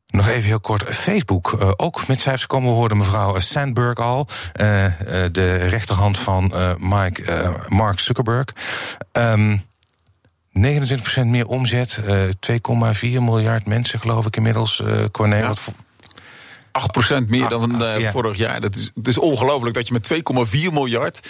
Nog 0.06 0.28
even 0.28 0.48
heel 0.48 0.60
kort. 0.60 0.94
Facebook, 0.94 1.56
uh, 1.60 1.70
ook 1.76 2.06
met 2.06 2.20
cijfers 2.20 2.46
komen. 2.46 2.70
We 2.70 2.76
hoorden 2.76 2.96
mevrouw 2.96 3.38
Sandberg 3.38 3.98
al. 3.98 4.26
Uh, 4.60 4.86
de 5.32 5.56
rechterhand 5.56 6.18
van 6.18 6.52
Mike, 6.78 7.54
Mark 7.68 8.00
Zuckerberg. 8.00 8.46
Um, 9.12 9.66
ehm, 10.52 10.76
29% 11.22 11.26
meer 11.26 11.46
omzet. 11.46 12.00
2,4 12.40 13.22
miljard 13.22 13.66
mensen, 13.66 14.00
geloof 14.00 14.26
ik 14.26 14.36
inmiddels. 14.36 14.82
Cornel, 15.10 15.38
ja. 15.38 15.54
8% 17.24 17.28
meer 17.28 17.48
dan 17.48 17.82
uh, 17.82 18.10
vorig 18.10 18.36
jaar. 18.36 18.60
Dat 18.60 18.76
is, 18.76 18.90
het 18.94 19.08
is 19.08 19.18
ongelooflijk 19.18 19.74
dat 19.74 19.88
je 19.88 19.92
met 19.92 20.10
2,4 20.66 20.72
miljard, 20.72 21.20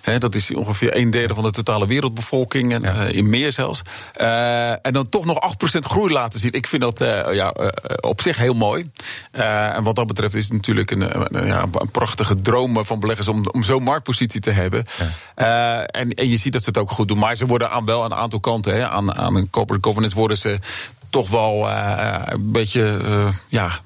hè, 0.00 0.18
dat 0.18 0.34
is 0.34 0.54
ongeveer 0.54 0.96
een 0.96 1.10
derde 1.10 1.34
van 1.34 1.44
de 1.44 1.50
totale 1.50 1.86
wereldbevolking, 1.86 2.72
en, 2.72 2.82
ja. 2.82 3.06
uh, 3.06 3.16
in 3.16 3.28
meer 3.28 3.52
zelfs, 3.52 3.82
uh, 4.20 4.70
en 4.70 4.92
dan 4.92 5.06
toch 5.06 5.24
nog 5.24 5.54
8% 5.76 5.78
groei 5.78 6.12
laten 6.12 6.40
zien. 6.40 6.52
Ik 6.52 6.66
vind 6.66 6.82
dat 6.82 6.98
ja, 7.32 7.54
op 8.00 8.20
zich 8.20 8.36
heel 8.36 8.54
mooi. 8.54 8.90
en 9.30 9.84
wat 9.84 9.96
dat 9.96 10.06
betreft 10.06 10.34
is 10.34 10.44
het 10.44 10.52
natuurlijk 10.52 10.90
een, 10.90 11.36
een, 11.36 11.46
ja, 11.46 11.62
een 11.72 11.90
prachtige 11.90 12.42
droom 12.42 12.84
van 12.84 13.00
beleggers 13.00 13.28
om, 13.28 13.46
om 13.50 13.64
zo'n 13.64 13.82
marktpositie 13.82 14.40
te 14.40 14.50
hebben. 14.50 14.84
Ja. 15.34 15.84
en, 15.86 16.10
en 16.10 16.28
je 16.28 16.36
ziet 16.36 16.52
dat 16.52 16.62
ze 16.62 16.68
het 16.68 16.78
ook 16.78 16.90
goed 16.90 17.08
doen. 17.08 17.18
Maar 17.18 17.36
ze 17.36 17.46
worden 17.46 17.70
aan 17.70 17.84
wel 17.84 18.04
een 18.04 18.14
aantal 18.14 18.40
kanten, 18.40 18.74
hè, 18.74 18.88
aan, 18.88 19.14
aan 19.14 19.36
een 19.36 19.50
corporate 19.50 19.86
governance 19.86 20.16
worden 20.16 20.38
ze 20.38 20.58
toch 21.14 21.28
wel 21.28 21.68
uh, 21.68 22.22
een 22.24 22.52
beetje 22.52 22.98
uh, 23.02 23.28
ja, 23.48 23.80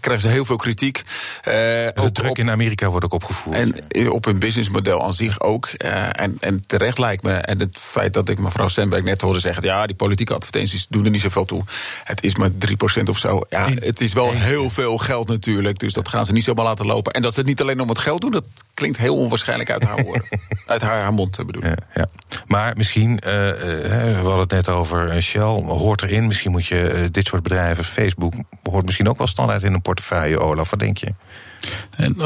krijgen 0.00 0.20
ze 0.20 0.28
heel 0.28 0.44
veel 0.44 0.56
kritiek. 0.56 1.02
de 1.42 2.10
druk 2.12 2.38
in 2.38 2.50
Amerika 2.50 2.88
wordt 2.88 3.04
ook 3.04 3.12
opgevoerd. 3.12 3.56
En 3.56 4.10
op 4.10 4.24
hun 4.24 4.38
businessmodel 4.38 5.02
aan 5.02 5.12
zich 5.12 5.40
ook. 5.40 5.66
en, 5.66 6.36
en 6.40 6.66
terecht 6.66 6.98
lijkt 6.98 7.22
me, 7.22 7.32
en 7.32 7.58
het 7.58 7.78
feit 7.78 8.12
dat 8.12 8.28
ik 8.28 8.38
mevrouw 8.38 8.68
Sandberg 8.68 9.04
net 9.04 9.20
hoorde 9.20 9.40
zeggen... 9.40 9.64
ja, 9.64 9.86
die 9.86 9.96
politieke 9.96 10.34
advertenties 10.34 10.86
doen 10.88 11.04
er 11.04 11.10
niet 11.10 11.20
zoveel 11.20 11.44
toe. 11.44 11.62
Het 12.04 12.24
is 12.24 12.36
maar 12.36 12.50
3% 12.50 13.02
of 13.08 13.18
zo. 13.18 13.40
Ja, 13.48 13.68
het 13.74 14.00
is 14.00 14.12
wel 14.12 14.30
heel 14.32 14.70
veel 14.70 14.98
geld 14.98 15.28
natuurlijk. 15.28 15.78
Dus 15.78 15.92
dat 15.92 16.08
gaan 16.08 16.26
ze 16.26 16.32
niet 16.32 16.44
zomaar 16.44 16.64
laten 16.64 16.86
lopen. 16.86 17.12
En 17.12 17.22
dat 17.22 17.32
ze 17.32 17.38
het 17.38 17.48
niet 17.48 17.60
alleen 17.60 17.80
om 17.80 17.88
het 17.88 17.98
geld 17.98 18.20
doen, 18.20 18.30
dat 18.30 18.44
klinkt 18.74 18.98
heel 18.98 19.16
onwaarschijnlijk 19.16 19.70
uit 19.70 19.84
haar 19.84 20.02
woorden. 20.02 20.28
uit 20.66 20.82
haar, 20.82 21.02
haar 21.02 21.12
mond, 21.12 21.36
bedoel 21.46 21.64
ja, 21.64 21.76
ja. 21.94 22.08
Maar 22.46 22.76
misschien, 22.76 23.16
we 23.22 24.18
hadden 24.22 24.40
het 24.40 24.50
net 24.50 24.68
over 24.68 25.07
Shell, 25.20 25.62
hoort 25.66 26.02
erin. 26.02 26.26
Misschien 26.26 26.50
moet 26.50 26.66
je 26.66 27.08
dit 27.10 27.26
soort 27.26 27.42
bedrijven, 27.42 27.84
Facebook, 27.84 28.34
hoort 28.62 28.84
misschien 28.84 29.08
ook 29.08 29.18
wel 29.18 29.26
standaard 29.26 29.62
in 29.62 29.72
een 29.72 29.82
portefeuille, 29.82 30.38
Olaf. 30.38 30.70
Wat 30.70 30.78
denk 30.78 30.96
je? 30.98 31.12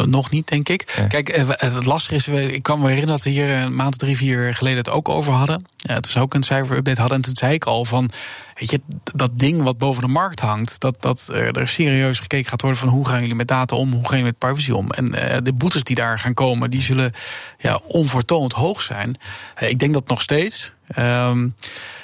nog 0.07 0.31
niet, 0.31 0.49
denk 0.49 0.69
ik. 0.69 1.05
Kijk, 1.09 1.37
het 1.57 1.87
lastige 1.87 2.15
is, 2.15 2.29
ik 2.29 2.63
kan 2.63 2.79
me 2.79 2.89
herinneren 2.89 3.15
dat 3.15 3.25
we 3.25 3.31
hier 3.31 3.51
een 3.51 3.75
maand, 3.75 3.99
drie, 3.99 4.17
vier 4.17 4.55
geleden 4.55 4.79
het 4.79 4.91
ook 4.91 5.09
over 5.09 5.33
hadden. 5.33 5.67
Ja, 5.77 6.01
toen 6.01 6.13
ze 6.13 6.21
ook 6.21 6.35
een 6.35 6.43
cijferupdate 6.43 7.01
hadden. 7.01 7.19
En 7.19 7.25
toen 7.25 7.37
zei 7.37 7.55
ik 7.55 7.65
al 7.65 7.85
van, 7.85 8.11
weet 8.55 8.71
je, 8.71 8.81
dat 9.15 9.39
ding 9.39 9.63
wat 9.63 9.79
boven 9.79 10.03
de 10.03 10.09
markt 10.09 10.41
hangt, 10.41 10.81
dat, 10.81 11.03
dat 11.03 11.29
er 11.33 11.69
serieus 11.69 12.19
gekeken 12.19 12.51
gaat 12.51 12.63
worden 12.63 12.81
van 12.81 12.89
hoe 12.89 13.09
gaan 13.09 13.21
jullie 13.21 13.35
met 13.35 13.49
data 13.49 13.77
om, 13.77 13.93
hoe 13.93 14.09
gaan 14.09 14.19
jullie 14.19 14.25
met 14.25 14.39
privacy 14.39 14.71
om. 14.71 14.91
En 14.91 15.07
uh, 15.07 15.37
de 15.43 15.53
boetes 15.53 15.83
die 15.83 15.97
daar 15.97 16.19
gaan 16.19 16.35
komen, 16.35 16.71
die 16.71 16.83
zullen 16.83 17.13
ja, 17.59 17.81
onvoortoond 17.87 18.53
hoog 18.53 18.83
zijn. 18.83 19.17
Uh, 19.63 19.69
ik 19.69 19.79
denk 19.79 19.93
dat 19.93 20.09
nog 20.09 20.23
steeds. 20.23 20.73
Um, 20.99 21.55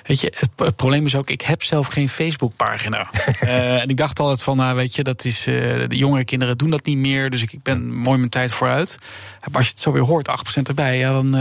weet 0.05 0.21
je, 0.21 0.33
het, 0.37 0.51
het, 0.57 0.77
probleem 0.77 1.07
is 1.07 1.15
ook, 1.15 1.31
ik 1.31 1.41
heb 1.41 1.63
zelf 1.63 1.87
geen 1.87 2.09
Facebook-pagina. 2.09 3.11
uh, 3.43 3.81
en 3.83 3.89
ik 3.89 3.97
dacht 3.97 4.19
altijd 4.19 4.43
van, 4.43 4.57
nou 4.57 4.77
weet 4.77 4.95
je, 4.95 5.03
dat 5.03 5.25
is, 5.25 5.43
de 5.45 5.87
jongere 5.89 6.25
kinderen 6.25 6.59
doen 6.59 6.71
dat 6.71 6.85
niet 6.85 6.97
meer, 6.97 7.31
dus 7.31 7.43
ik, 7.43 7.53
ik 7.53 7.63
ben 7.63 7.95
mooi 7.95 8.19
mijn 8.19 8.31
tijd 8.31 8.53
vooruit. 8.53 8.99
Maar 9.41 9.57
als 9.57 9.65
je 9.65 9.71
het 9.71 9.81
zo 9.81 9.93
weer 9.93 10.03
hoort, 10.03 10.29
8% 10.59 10.63
erbij, 10.63 10.99
ja, 10.99 11.13
dan 11.13 11.35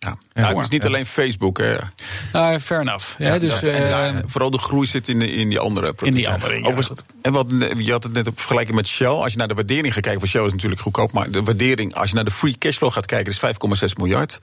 ja. 0.00 0.16
ja 0.32 0.48
het 0.48 0.60
is 0.60 0.68
niet 0.68 0.84
alleen 0.84 1.06
Facebook. 1.06 1.58
Hè. 1.58 1.72
Uh, 1.72 2.58
fair 2.58 2.80
enough. 2.80 3.18
Ja, 3.18 3.38
dus, 3.38 3.62
uh, 3.62 4.08
vooral 4.26 4.50
de 4.50 4.58
groei 4.58 4.86
zit 4.86 5.08
in, 5.08 5.22
in 5.22 5.48
die 5.48 5.58
andere 5.58 5.92
producten. 5.92 6.06
In 6.06 6.14
die 6.14 6.28
andere, 6.28 6.64
Overigens, 6.64 7.02
En 7.22 7.32
wat, 7.32 7.46
je 7.76 7.92
had 7.92 8.02
het 8.02 8.12
net 8.12 8.26
op 8.26 8.38
vergelijking 8.38 8.76
met 8.76 8.86
Shell. 8.86 9.06
Als 9.06 9.32
je 9.32 9.38
naar 9.38 9.48
de 9.48 9.54
waardering 9.54 9.92
gaat 9.94 10.02
kijken, 10.02 10.20
voor 10.20 10.28
Shell 10.28 10.44
is 10.44 10.52
natuurlijk 10.52 10.80
goedkoop. 10.80 11.12
Maar 11.12 11.30
de 11.30 11.42
waardering, 11.42 11.94
als 11.94 12.08
je 12.08 12.14
naar 12.14 12.24
de 12.24 12.30
free 12.30 12.58
cashflow 12.58 12.92
gaat 12.92 13.06
kijken, 13.06 13.32
is 13.32 13.40
5,6 13.82 13.92
miljard 13.96 14.38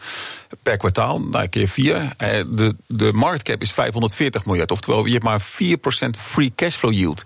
per 0.63 0.77
kwartaal. 0.77 1.21
Nou, 1.21 1.47
keer 1.47 1.67
4. 1.67 2.13
Eh, 2.17 2.29
de, 2.47 2.75
de 2.87 3.13
market 3.13 3.43
cap 3.43 3.61
is 3.61 3.71
540 3.71 4.45
miljard. 4.45 4.71
Oftewel, 4.71 5.05
je 5.05 5.11
hebt 5.11 5.23
maar 5.23 5.41
4% 5.41 5.45
free 6.17 6.51
cashflow 6.55 6.91
yield. 6.91 7.23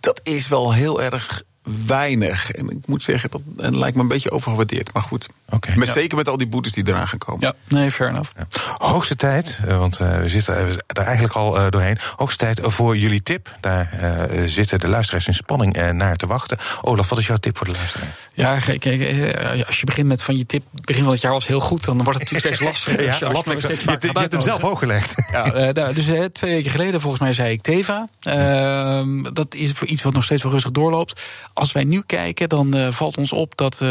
Dat 0.00 0.20
is 0.22 0.48
wel 0.48 0.72
heel 0.72 1.02
erg 1.02 1.42
weinig. 1.86 2.50
En 2.50 2.70
ik 2.70 2.86
moet 2.86 3.02
zeggen, 3.02 3.30
dat, 3.30 3.40
dat 3.44 3.74
lijkt 3.74 3.96
me 3.96 4.02
een 4.02 4.08
beetje 4.08 4.30
overgewaardeerd. 4.30 4.92
Maar 4.92 5.02
goed, 5.02 5.28
okay, 5.50 5.76
met, 5.76 5.88
zeker 5.88 6.16
met 6.16 6.28
al 6.28 6.36
die 6.36 6.46
boetes 6.46 6.72
die 6.72 6.88
eraan 6.88 7.08
gaan 7.08 7.18
komen. 7.18 7.40
Ja, 7.40 7.54
nee, 7.68 7.90
fair 7.90 8.10
enough. 8.10 8.30
Ja. 8.36 8.46
Hoogste 8.86 9.16
tijd, 9.16 9.60
eh, 9.66 9.78
want 9.78 10.00
uh, 10.00 10.16
we 10.16 10.28
zitten 10.28 10.56
er 10.86 11.02
eigenlijk 11.02 11.34
al 11.34 11.58
uh, 11.58 11.66
doorheen. 11.70 11.98
Hoogste 12.16 12.38
tijd 12.38 12.60
voor 12.62 12.96
jullie 12.96 13.22
tip. 13.22 13.56
Daar 13.60 13.90
uh, 14.32 14.42
zitten 14.46 14.78
de 14.78 14.88
luisteraars 14.88 15.26
in 15.26 15.34
spanning 15.34 15.92
naar 15.92 16.16
te 16.16 16.26
wachten. 16.26 16.58
Olaf, 16.82 17.08
wat 17.08 17.18
is 17.18 17.26
jouw 17.26 17.36
tip 17.36 17.56
voor 17.56 17.66
de 17.66 17.72
luisteraar? 17.72 18.08
Ja, 18.34 18.58
kijk, 18.58 19.66
als 19.66 19.80
je 19.80 19.86
begint 19.86 20.08
met 20.08 20.22
van 20.22 20.36
je 20.36 20.46
tip, 20.46 20.62
begin 20.84 21.02
van 21.02 21.12
het 21.12 21.20
jaar 21.20 21.32
was 21.32 21.46
heel 21.46 21.60
goed, 21.60 21.84
dan 21.84 22.02
wordt 22.02 22.18
het 22.18 22.30
natuurlijk 22.30 22.54
steeds 22.54 22.70
lastiger. 22.70 23.02
ja, 23.02 23.10
als 23.10 23.44
je, 23.44 23.60
steeds 23.60 23.82
je, 23.82 23.98
je, 24.00 24.18
hebt 24.18 24.32
hem 24.32 24.40
zelf 24.40 24.60
hoog 24.60 24.78
gelegd. 24.78 25.14
Ja, 25.32 25.72
dus 25.72 26.04
twee 26.32 26.54
weken 26.54 26.70
geleden, 26.70 27.00
volgens 27.00 27.22
mij, 27.22 27.32
zei 27.32 27.52
ik 27.52 27.62
Teva. 27.62 28.08
Ehm, 28.20 29.22
dat 29.32 29.54
is 29.54 29.72
voor 29.72 29.86
iets 29.86 30.02
wat 30.02 30.12
nog 30.12 30.24
steeds 30.24 30.42
wel 30.42 30.52
rustig 30.52 30.70
doorloopt 30.70 31.22
als 31.58 31.72
wij 31.72 31.84
nu 31.84 32.02
kijken, 32.06 32.48
dan 32.48 32.76
uh, 32.76 32.88
valt 32.88 33.16
ons 33.16 33.32
op 33.32 33.56
dat 33.56 33.72
uh, 33.72 33.88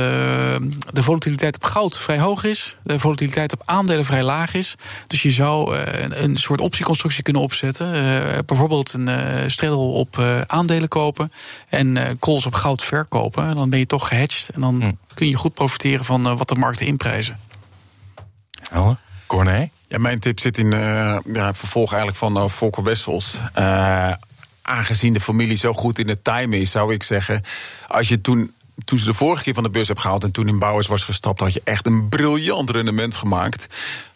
de 0.92 1.04
volatiliteit 1.04 1.56
op 1.56 1.64
goud 1.64 1.98
vrij 1.98 2.20
hoog 2.20 2.44
is. 2.44 2.78
De 2.84 3.00
volatiliteit 3.00 3.54
op 3.54 3.62
aandelen 3.66 4.06
vrij 4.06 4.24
laag 4.24 4.54
is. 4.54 4.76
Dus 5.08 5.22
je 5.22 5.32
zou 5.32 5.78
uh, 5.78 5.84
een 6.10 6.38
soort 6.38 6.62
optieconstructie 6.62 7.24
kunnen 7.24 7.42
opzetten. 7.42 7.92
bijvoorbeeld 8.46 8.94
een 8.94 9.10
straddle 9.52 9.78
op 9.78 10.18
aandelen 10.48 10.90
kopen 10.90 11.32
en 11.70 12.18
calls 12.20 12.46
op 12.46 12.54
goud 12.54 12.84
verkopen. 12.84 13.56
Dan 13.56 13.70
ben 13.70 13.80
je 13.80 13.86
toch 13.86 14.08
gehedged 14.08 14.50
en 14.50 14.62
dan 14.62 14.82
hm. 14.82 14.92
kun 15.14 15.28
je 15.28 15.36
goed 15.36 15.54
profiteren 15.54 16.06
van 16.06 16.38
wat 16.38 16.50
de 16.50 16.56
markten 16.56 16.86
inprijzen. 16.86 17.40
Oh, 18.74 18.90
Corné? 19.28 19.70
Ja, 19.88 19.98
mijn 19.98 20.20
tip 20.20 20.40
zit 20.40 20.58
in 20.58 20.70
ja, 20.70 21.22
het 21.24 21.58
vervolg 21.58 21.90
eigenlijk 21.90 22.18
van 22.18 22.38
uh, 22.38 22.48
Volker 22.50 22.84
Wessels 22.84 23.40
aangezien 24.68 25.14
de 25.14 25.20
familie 25.20 25.58
zo 25.58 25.74
goed 25.74 26.00
in 26.00 26.10
het 26.10 26.24
time 26.24 26.58
is, 26.58 26.72
zou 26.72 26.94
ik 26.94 27.04
zeggen. 27.04 27.44
Als 27.88 28.08
je 28.08 28.22
toen 28.22 28.52
toen 28.86 29.00
ze 29.00 29.06
de 29.06 29.14
vorige 29.14 29.44
keer 29.44 29.54
van 29.54 29.64
de 29.64 29.70
bus 29.70 29.86
hebben 29.86 30.04
gehaald 30.04 30.24
en 30.24 30.32
toen 30.32 30.48
in 30.48 30.60
Bouwers 30.60 30.88
was 30.88 31.04
gestapt, 31.04 31.40
had 31.40 31.54
je 31.54 31.62
echt 31.64 31.86
een 31.86 32.10
briljant 32.10 32.70
rendement 32.70 33.16
gemaakt. 33.16 33.68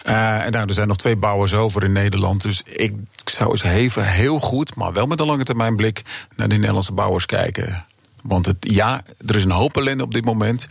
Uh, 0.06 0.46
en 0.46 0.52
nou, 0.52 0.68
er 0.68 0.74
zijn 0.74 0.88
nog 0.88 0.98
twee 0.98 1.16
bouwers 1.16 1.54
over 1.54 1.84
in 1.84 1.92
Nederland. 1.92 2.42
Dus 2.42 2.64
ik 2.66 2.94
zou 3.26 3.52
eens 3.52 3.64
even 3.64 4.08
heel 4.08 4.40
goed, 4.40 4.76
maar 4.76 4.94
wel 4.94 5.08
met 5.08 5.20
een 5.20 5.26
lange 5.26 5.44
termijn 5.44 5.76
blik, 5.76 6.04
naar 6.36 6.50
de 6.50 6.56
Nederlandse 6.56 6.92
bouwers 6.92 7.26
kijken. 7.26 7.86
Want 8.24 8.46
het, 8.46 8.58
ja, 8.60 9.04
er 9.28 9.36
is 9.36 9.44
een 9.44 9.52
hoop 9.52 9.78
ellende 9.78 10.04
op 10.04 10.14
dit 10.14 10.26
moment. 10.26 10.68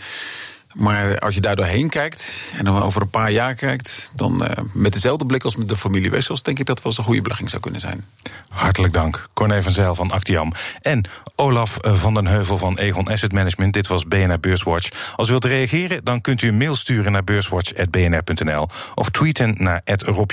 Maar 0.73 1.19
als 1.19 1.35
je 1.35 1.41
daar 1.41 1.57
doorheen 1.57 1.89
kijkt 1.89 2.43
en 2.59 2.65
dan 2.65 2.83
over 2.83 3.03
een 3.03 3.11
paar 3.11 3.31
jaar 3.31 3.55
kijkt, 3.55 4.11
dan 4.15 4.43
uh, 4.43 4.65
met 4.73 4.93
dezelfde 4.93 5.27
blik 5.27 5.45
als 5.45 5.57
met 5.57 5.69
de 5.69 5.77
familie 5.77 6.11
Wessels, 6.11 6.43
denk 6.43 6.59
ik 6.59 6.67
dat 6.67 6.77
wel 6.77 6.87
eens 6.87 6.99
een 6.99 7.05
goede 7.05 7.23
belegging 7.23 7.51
zou 7.51 7.63
kunnen 7.63 7.81
zijn. 7.81 8.05
Hartelijk 8.49 8.93
dank, 8.93 9.29
Corné 9.35 9.63
van 9.63 9.73
Zijl 9.73 9.95
van 9.95 10.11
Actiam 10.11 10.53
en 10.81 11.05
Olaf 11.37 11.77
eh, 11.77 11.95
van 11.95 12.15
den 12.15 12.27
Heuvel 12.27 12.59
van 12.59 12.79
Egon 12.79 13.09
Asset 13.09 13.33
Management. 13.33 13.73
Dit 13.73 13.87
was 13.87 14.07
BNR 14.07 14.41
Beurswatch. 14.41 15.15
Als 15.17 15.29
u 15.29 15.31
wilt 15.31 15.45
reageren, 15.45 16.05
dan 16.05 16.21
kunt 16.21 16.43
u 16.43 16.49
een 16.49 16.57
mail 16.57 16.77
sturen 16.77 17.13
naar 17.13 17.25
beurswatch.bnr.nl 17.25 18.69
of 18.95 19.11
tweeten 19.11 19.55
naar 19.59 19.83
Rob. 19.85 20.31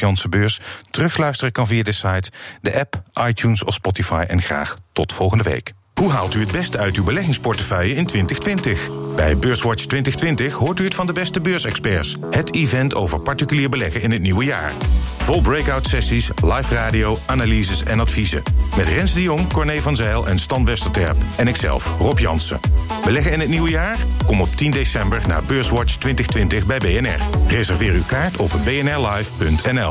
Terugluisteren 0.91 1.52
kan 1.52 1.67
via 1.67 1.84
de 1.84 1.91
site, 1.91 2.32
de 2.62 2.80
app, 2.80 3.02
iTunes 3.28 3.63
of 3.63 3.73
Spotify. 3.73 4.23
En 4.28 4.41
graag 4.41 4.78
tot 4.91 5.13
volgende 5.13 5.43
week. 5.43 5.73
Hoe 5.97 6.12
haalt 6.12 6.33
u 6.33 6.39
het 6.39 6.51
beste 6.51 6.77
uit 6.77 6.95
uw 6.95 7.03
beleggingsportefeuille 7.03 7.95
in 7.95 8.05
2020? 8.05 8.89
Bij 9.15 9.38
Beurswatch 9.38 9.86
2020 9.86 10.53
hoort 10.53 10.79
u 10.79 10.83
het 10.83 10.95
van 10.95 11.07
de 11.07 11.13
beste 11.13 11.41
beursexperts. 11.41 12.17
Het 12.29 12.53
event 12.53 12.95
over 12.95 13.19
particulier 13.19 13.69
beleggen 13.69 14.01
in 14.01 14.12
het 14.12 14.21
nieuwe 14.21 14.43
jaar. 14.43 14.71
Vol 15.17 15.41
breakout 15.41 15.88
sessies, 15.88 16.29
live 16.43 16.75
radio, 16.75 17.15
analyses 17.25 17.83
en 17.83 17.99
adviezen. 17.99 18.43
Met 18.77 18.88
Rens 18.88 19.13
de 19.13 19.21
Jong, 19.21 19.53
Corné 19.53 19.81
van 19.81 19.95
Zijl 19.95 20.27
en 20.27 20.39
Stan 20.39 20.65
Westerterp. 20.65 21.17
En 21.38 21.47
ikzelf, 21.47 21.95
Rob 21.99 22.19
Jansen. 22.19 22.60
Beleggen 23.03 23.31
in 23.31 23.39
het 23.39 23.49
nieuwe 23.49 23.69
jaar? 23.69 23.95
Kom 24.25 24.41
op 24.41 24.47
10 24.55 24.71
december 24.71 25.21
naar 25.27 25.43
Beurswatch 25.43 25.95
2020 25.95 26.65
bij 26.65 26.77
BNR. 26.77 27.19
Reserveer 27.47 27.93
uw 27.93 28.05
kaart 28.07 28.38
op 28.38 28.51
bnrlive.nl. 28.63 29.86